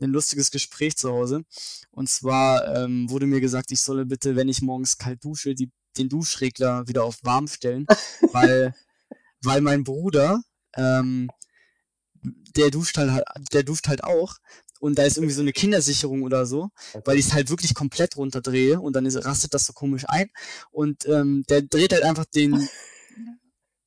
ein 0.00 0.10
lustiges 0.10 0.50
Gespräch 0.50 0.96
zu 0.96 1.12
Hause. 1.12 1.44
Und 1.92 2.08
zwar 2.08 2.76
ähm, 2.76 3.08
wurde 3.08 3.26
mir 3.26 3.40
gesagt, 3.40 3.70
ich 3.70 3.80
solle 3.80 4.04
bitte, 4.04 4.34
wenn 4.34 4.48
ich 4.48 4.62
morgens 4.62 4.98
kalt 4.98 5.22
dusche, 5.24 5.54
die, 5.54 5.70
den 5.98 6.08
Duschregler 6.08 6.86
wieder 6.88 7.04
auf 7.04 7.18
warm 7.22 7.48
stellen, 7.48 7.86
weil, 8.32 8.74
weil 9.42 9.60
mein 9.60 9.84
Bruder, 9.84 10.40
ähm, 10.76 11.30
der 12.56 12.70
duscht 12.70 12.96
halt, 12.98 13.24
der 13.52 13.62
duscht 13.62 13.88
halt 13.88 14.04
auch. 14.04 14.34
Und 14.78 14.98
da 14.98 15.04
ist 15.04 15.16
irgendwie 15.16 15.34
so 15.34 15.40
eine 15.40 15.52
Kindersicherung 15.52 16.22
oder 16.22 16.44
so, 16.44 16.68
weil 17.06 17.18
ich 17.18 17.26
es 17.26 17.32
halt 17.32 17.48
wirklich 17.48 17.74
komplett 17.74 18.16
runterdrehe 18.16 18.78
und 18.78 18.94
dann 18.94 19.06
ist, 19.06 19.16
rastet 19.24 19.54
das 19.54 19.64
so 19.64 19.72
komisch 19.72 20.04
ein. 20.06 20.28
Und 20.70 21.06
ähm, 21.08 21.44
der 21.48 21.62
dreht 21.62 21.94
halt 21.94 22.02
einfach 22.02 22.26
den 22.26 22.68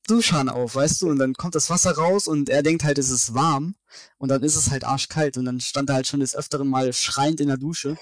Duschhahn 0.09 0.49
auf, 0.49 0.75
weißt 0.75 1.03
du, 1.03 1.09
und 1.09 1.19
dann 1.19 1.33
kommt 1.35 1.53
das 1.53 1.69
Wasser 1.69 1.91
raus 1.91 2.27
und 2.27 2.49
er 2.49 2.63
denkt 2.63 2.83
halt, 2.83 2.97
es 2.97 3.11
ist 3.11 3.35
warm 3.35 3.75
und 4.17 4.29
dann 4.29 4.41
ist 4.41 4.55
es 4.55 4.71
halt 4.71 4.83
arschkalt 4.83 5.37
und 5.37 5.45
dann 5.45 5.61
stand 5.61 5.89
er 5.89 5.95
halt 5.95 6.07
schon 6.07 6.19
des 6.19 6.35
Öfteren 6.35 6.67
mal 6.67 6.91
schreiend 6.93 7.39
in 7.39 7.47
der 7.47 7.57
Dusche. 7.57 7.95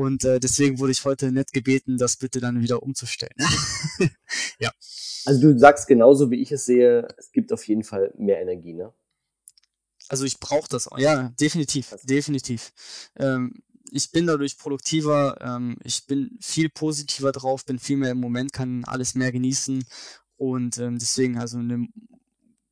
Und 0.00 0.24
äh, 0.24 0.40
deswegen 0.40 0.78
wurde 0.78 0.92
ich 0.92 1.04
heute 1.04 1.30
nett 1.30 1.52
gebeten, 1.52 1.98
das 1.98 2.16
bitte 2.16 2.40
dann 2.40 2.62
wieder 2.62 2.82
umzustellen. 2.82 3.36
Also 5.26 5.42
du 5.42 5.58
sagst 5.58 5.86
genauso, 5.86 6.30
wie 6.30 6.40
ich 6.40 6.50
es 6.50 6.64
sehe, 6.64 7.06
es 7.18 7.30
gibt 7.30 7.52
auf 7.52 7.68
jeden 7.68 7.84
Fall 7.84 8.10
mehr 8.16 8.40
Energie, 8.40 8.72
ne? 8.72 8.90
Also 10.08 10.24
ich 10.24 10.40
brauche 10.40 10.68
das 10.70 10.88
auch. 10.88 10.98
Ja, 10.98 11.28
definitiv, 11.38 11.92
Also- 11.92 12.06
definitiv. 12.06 12.72
Ähm, 13.16 13.62
ich 13.92 14.10
bin 14.12 14.26
dadurch 14.26 14.56
produktiver, 14.56 15.36
ähm, 15.42 15.76
ich 15.84 16.06
bin 16.06 16.38
viel 16.40 16.70
positiver 16.70 17.32
drauf, 17.32 17.66
bin 17.66 17.78
viel 17.78 17.98
mehr 17.98 18.12
im 18.12 18.20
Moment, 18.20 18.54
kann 18.54 18.82
alles 18.86 19.14
mehr 19.14 19.30
genießen 19.30 19.84
und 20.38 20.78
ähm, 20.78 20.98
deswegen, 20.98 21.36
also 21.36 21.58
eine 21.58 21.86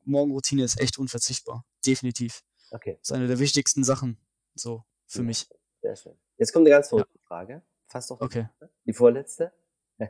Morgenroutine 0.07 0.65
ist 0.65 0.81
echt 0.81 0.99
unverzichtbar, 0.99 1.67
definitiv. 1.85 2.43
Okay. 2.71 2.97
Das 3.01 3.11
ist 3.11 3.13
eine 3.13 3.27
der 3.27 3.41
wichtigsten 3.41 3.85
Sachen, 3.85 4.17
so 4.55 4.85
für 5.07 5.19
ja, 5.19 5.25
mich. 5.25 5.47
Sehr 5.81 5.97
schön. 5.97 6.19
Jetzt 6.37 6.53
kommt 6.53 6.67
eine 6.67 6.75
ganz 6.75 6.89
verrückte 6.89 7.19
ja. 7.19 7.27
Frage, 7.27 7.63
fast 7.87 8.11
auch 8.13 8.21
okay. 8.21 8.49
die 8.85 8.93
vorletzte. 8.93 9.53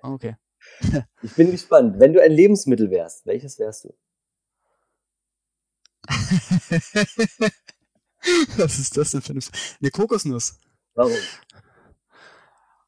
Okay. 0.03 0.37
ich 1.23 1.35
bin 1.35 1.51
gespannt. 1.51 1.99
Wenn 1.99 2.13
du 2.13 2.23
ein 2.23 2.33
Lebensmittel 2.33 2.91
wärst, 2.91 3.25
welches 3.27 3.59
wärst 3.59 3.85
du? 3.85 3.95
Was 8.57 8.79
ist 8.79 8.97
das 8.97 9.11
denn 9.13 9.23
für 9.23 9.33
eine, 9.33 9.41
eine 9.81 9.91
Kokosnuss? 9.91 10.59
Warum? 10.95 11.17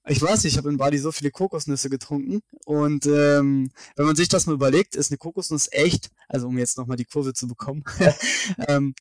Ich 0.07 0.21
weiß 0.21 0.43
nicht, 0.43 0.55
ich 0.55 0.59
habe 0.59 0.71
in 0.71 0.79
Bali 0.79 0.99
so 0.99 1.12
viele 1.12 1.31
Kokosnüsse 1.31 1.90
getrunken 1.90 2.40
und 2.64 3.07
ähm, 3.07 3.71
wenn 3.97 4.07
man 4.07 4.16
sich 4.16 4.29
das 4.29 4.47
mal 4.47 4.55
überlegt, 4.55 4.97
ist 4.97 5.11
eine 5.11 5.19
Kokosnuss 5.19 5.69
echt, 5.71 6.11
also 6.27 6.49
um 6.49 6.59
jetzt 6.59 6.79
nochmal 6.79 6.97
die 6.97 7.05
Kurve 7.05 7.35
zu 7.35 7.47
bekommen, 7.47 7.85
ähm, 8.66 8.95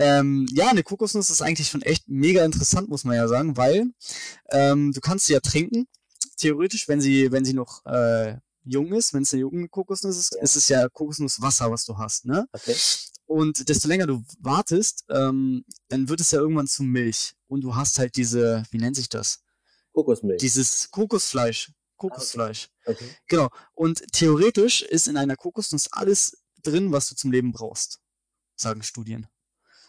ähm, 0.00 0.46
ja, 0.50 0.68
eine 0.68 0.82
Kokosnuss 0.82 1.28
ist 1.28 1.42
eigentlich 1.42 1.68
schon 1.68 1.82
echt 1.82 2.08
mega 2.08 2.42
interessant, 2.42 2.88
muss 2.88 3.04
man 3.04 3.16
ja 3.16 3.28
sagen, 3.28 3.58
weil 3.58 3.92
ähm, 4.50 4.92
du 4.92 5.00
kannst 5.00 5.26
sie 5.26 5.34
ja 5.34 5.40
trinken, 5.40 5.86
theoretisch, 6.38 6.88
wenn 6.88 7.02
sie, 7.02 7.30
wenn 7.30 7.44
sie 7.44 7.52
noch 7.52 7.84
äh, 7.84 8.38
jung 8.64 8.94
ist, 8.94 9.12
wenn 9.12 9.24
es 9.24 9.34
eine 9.34 9.42
junge 9.42 9.68
Kokosnuss 9.68 10.16
ist, 10.16 10.34
ja. 10.34 10.42
ist 10.42 10.56
es 10.56 10.68
ja 10.68 10.88
Kokosnusswasser, 10.88 11.70
was 11.70 11.84
du 11.84 11.98
hast, 11.98 12.24
ne? 12.24 12.48
Okay. 12.52 12.74
Und 13.26 13.68
desto 13.68 13.88
länger 13.88 14.06
du 14.06 14.24
wartest, 14.40 15.04
ähm, 15.10 15.66
dann 15.88 16.08
wird 16.08 16.20
es 16.20 16.30
ja 16.30 16.40
irgendwann 16.40 16.66
zu 16.66 16.82
Milch. 16.82 17.34
Und 17.46 17.60
du 17.60 17.76
hast 17.76 17.98
halt 17.98 18.16
diese, 18.16 18.64
wie 18.70 18.78
nennt 18.78 18.96
sich 18.96 19.08
das? 19.08 19.42
Kokosmilch. 19.92 20.40
Dieses 20.40 20.90
Kokosfleisch. 20.90 21.72
Kokosfleisch. 21.96 22.70
Ah, 22.86 22.92
okay. 22.92 23.04
okay. 23.04 23.16
Genau. 23.28 23.48
Und 23.74 24.02
theoretisch 24.12 24.82
ist 24.82 25.08
in 25.08 25.18
einer 25.18 25.36
Kokosnuss 25.36 25.92
alles 25.92 26.38
drin, 26.62 26.90
was 26.90 27.08
du 27.08 27.14
zum 27.14 27.30
Leben 27.30 27.52
brauchst. 27.52 28.00
Sagen 28.56 28.82
Studien. 28.82 29.28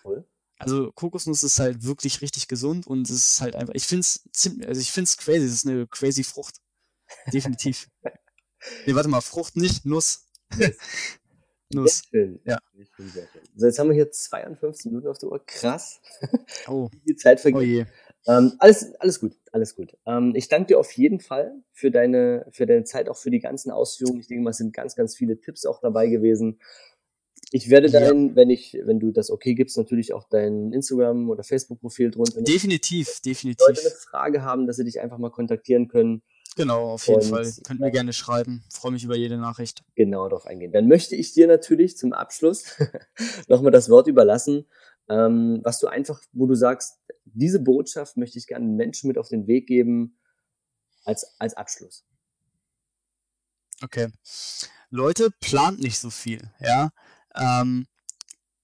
Cool. 0.03 0.25
Also 0.61 0.91
Kokosnuss 0.91 1.41
ist 1.41 1.59
halt 1.59 1.83
wirklich 1.83 2.21
richtig 2.21 2.47
gesund 2.47 2.85
und 2.85 3.09
es 3.09 3.15
ist 3.15 3.41
halt 3.41 3.55
einfach, 3.55 3.73
ich 3.73 3.87
finde 3.87 4.01
es 4.01 4.23
ziemlich, 4.31 4.67
also 4.67 4.79
ich 4.79 4.91
finde 4.91 5.05
es 5.05 5.17
crazy, 5.17 5.45
es 5.45 5.53
ist 5.53 5.67
eine 5.67 5.87
crazy 5.87 6.23
Frucht. 6.23 6.57
Definitiv. 7.33 7.89
nee, 8.85 8.93
warte 8.93 9.09
mal, 9.09 9.21
Frucht 9.21 9.55
nicht, 9.55 9.85
Nuss. 9.85 10.27
Nuss. 11.73 12.03
Sehr 12.11 12.25
schön. 12.25 12.39
Ja. 12.45 12.59
Sehr 12.75 13.27
schön. 13.27 13.41
So, 13.55 13.65
jetzt 13.65 13.79
haben 13.79 13.89
wir 13.89 13.95
hier 13.95 14.11
52 14.11 14.85
Minuten 14.85 15.07
auf 15.07 15.17
der 15.17 15.29
Uhr. 15.29 15.43
Krass. 15.45 15.99
Oh. 16.67 16.89
Die 17.07 17.15
Zeit 17.15 17.39
vergeht. 17.39 17.59
Oh 17.59 17.63
je. 17.63 17.85
Ähm, 18.27 18.53
alles, 18.59 18.93
alles 18.99 19.19
gut, 19.19 19.35
alles 19.51 19.75
gut. 19.75 19.97
Ähm, 20.05 20.33
ich 20.35 20.47
danke 20.47 20.67
dir 20.67 20.79
auf 20.79 20.91
jeden 20.91 21.19
Fall 21.19 21.55
für 21.71 21.89
deine, 21.89 22.45
für 22.51 22.67
deine 22.67 22.83
Zeit, 22.83 23.09
auch 23.09 23.17
für 23.17 23.31
die 23.31 23.39
ganzen 23.39 23.71
Ausführungen. 23.71 24.19
Ich 24.19 24.27
denke 24.27 24.43
mal, 24.43 24.51
es 24.51 24.57
sind 24.57 24.73
ganz, 24.73 24.95
ganz 24.95 25.15
viele 25.15 25.39
Tipps 25.39 25.65
auch 25.65 25.79
dabei 25.81 26.07
gewesen. 26.07 26.59
Ich 27.49 27.69
werde 27.69 27.89
dein, 27.89 28.30
ja. 28.30 28.36
wenn 28.36 28.49
ich, 28.49 28.77
wenn 28.86 28.99
du 28.99 29.12
das 29.12 29.30
okay 29.30 29.56
gibst, 29.56 29.77
natürlich 29.77 30.13
auch 30.13 30.27
dein 30.30 30.71
Instagram 30.71 31.30
oder 31.30 31.43
Facebook-Profil 31.43 32.12
drunter. 32.12 32.41
Definitiv, 32.41 33.19
definitiv. 33.21 33.67
Leute 33.67 33.82
eine 33.82 33.89
Frage 33.89 34.41
haben, 34.43 34.67
dass 34.67 34.77
sie 34.77 34.86
dich 34.86 35.01
einfach 35.01 35.17
mal 35.17 35.32
kontaktieren 35.32 35.88
können. 35.88 36.21
Genau, 36.56 36.91
auf 36.91 37.08
jeden 37.08 37.21
und, 37.21 37.30
Fall. 37.30 37.51
Könnt 37.65 37.80
mir 37.80 37.91
gerne 37.91 38.13
schreiben. 38.13 38.63
Freue 38.71 38.91
mich 38.91 39.04
über 39.04 39.15
jede 39.15 39.38
Nachricht. 39.38 39.84
Genau, 39.95 40.27
darauf 40.27 40.45
eingehen. 40.45 40.71
Dann 40.71 40.88
möchte 40.88 41.15
ich 41.15 41.34
dir 41.34 41.47
natürlich 41.47 41.97
zum 41.97 42.13
Abschluss 42.13 42.75
nochmal 43.47 43.71
das 43.71 43.89
Wort 43.89 44.08
überlassen, 44.08 44.65
ähm, 45.10 45.62
was 45.63 45.80
du 45.80 45.88
einfach, 45.88 46.21
wo 46.34 46.45
du 46.45 46.56
sagst, 46.56 46.99
diese 47.25 47.60
Botschaft 47.60 48.17
möchte 48.17 48.38
ich 48.38 48.47
gerne 48.47 48.65
Menschen 48.65 49.08
mit 49.08 49.17
auf 49.17 49.30
den 49.30 49.47
Weg 49.47 49.67
geben 49.67 50.17
als, 51.06 51.36
als 51.39 51.56
Abschluss. 51.56 52.06
Okay. 53.82 54.10
Leute, 54.89 55.30
plant 55.39 55.80
nicht 55.80 55.99
so 55.99 56.10
viel, 56.10 56.41
ja. 56.60 56.91
Ähm, 57.36 57.88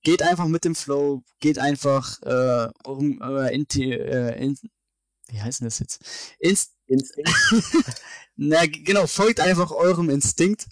geht 0.03 0.21
einfach 0.21 0.47
mit 0.47 0.65
dem 0.65 0.75
Flow, 0.75 1.23
geht 1.39 1.59
einfach 1.59 2.21
äh, 2.21 2.69
um, 2.83 3.21
äh, 3.21 3.53
in, 3.53 3.67
äh, 3.69 4.43
in, 4.43 4.57
wie 5.27 5.41
heißt 5.41 5.61
denn 5.61 5.67
das 5.67 5.79
jetzt? 5.79 6.01
Inst 6.39 6.77
Instinkt? 6.87 7.31
Na, 8.35 8.65
genau, 8.65 9.07
folgt 9.07 9.39
einfach 9.39 9.71
eurem 9.71 10.09
Instinkt. 10.09 10.67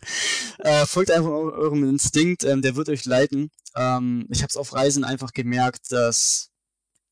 Äh, 0.60 0.86
folgt 0.86 1.12
einfach 1.12 1.30
eurem 1.30 1.84
Instinkt, 1.84 2.44
ähm, 2.44 2.62
der 2.62 2.76
wird 2.76 2.90
euch 2.90 3.06
leiten. 3.06 3.52
Ähm, 3.76 4.28
ich 4.32 4.42
habe 4.42 4.50
es 4.50 4.58
auf 4.58 4.74
Reisen 4.74 5.04
einfach 5.04 5.34
gemerkt, 5.34 5.92
dass 5.92 6.52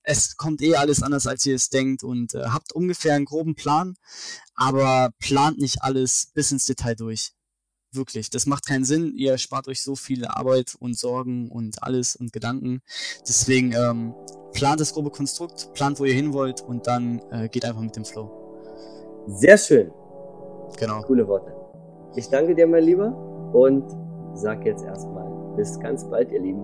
es 0.03 0.35
kommt 0.35 0.61
eh 0.61 0.75
alles 0.75 1.01
anders, 1.01 1.27
als 1.27 1.45
ihr 1.45 1.55
es 1.55 1.69
denkt 1.69 2.03
und 2.03 2.33
äh, 2.33 2.45
habt 2.45 2.73
ungefähr 2.73 3.15
einen 3.15 3.25
groben 3.25 3.55
Plan, 3.55 3.95
aber 4.53 5.11
plant 5.19 5.59
nicht 5.59 5.81
alles 5.81 6.31
bis 6.33 6.51
ins 6.51 6.65
Detail 6.65 6.95
durch. 6.95 7.31
Wirklich, 7.93 8.29
das 8.29 8.45
macht 8.45 8.65
keinen 8.65 8.85
Sinn. 8.85 9.13
Ihr 9.15 9.37
spart 9.37 9.67
euch 9.67 9.81
so 9.81 9.95
viel 9.95 10.25
Arbeit 10.25 10.75
und 10.79 10.97
Sorgen 10.97 11.49
und 11.49 11.83
alles 11.83 12.15
und 12.15 12.33
Gedanken. 12.33 12.81
Deswegen 13.27 13.73
ähm, 13.73 14.13
plant 14.53 14.79
das 14.79 14.93
grobe 14.93 15.09
Konstrukt, 15.09 15.73
plant, 15.73 15.99
wo 15.99 16.05
ihr 16.05 16.13
hin 16.13 16.33
wollt 16.33 16.61
und 16.61 16.87
dann 16.87 17.21
äh, 17.31 17.49
geht 17.49 17.65
einfach 17.65 17.81
mit 17.81 17.95
dem 17.95 18.05
Flow. 18.05 18.31
Sehr 19.27 19.57
schön. 19.57 19.91
Genau. 20.77 21.01
Coole 21.01 21.27
Worte. 21.27 21.53
Ich 22.15 22.29
danke 22.29 22.55
dir, 22.55 22.67
mein 22.67 22.83
Lieber, 22.83 23.11
und 23.53 23.83
sag 24.33 24.65
jetzt 24.65 24.83
erstmal 24.83 25.55
bis 25.55 25.79
ganz 25.79 26.03
bald, 26.09 26.31
ihr 26.31 26.41
Lieben. 26.41 26.63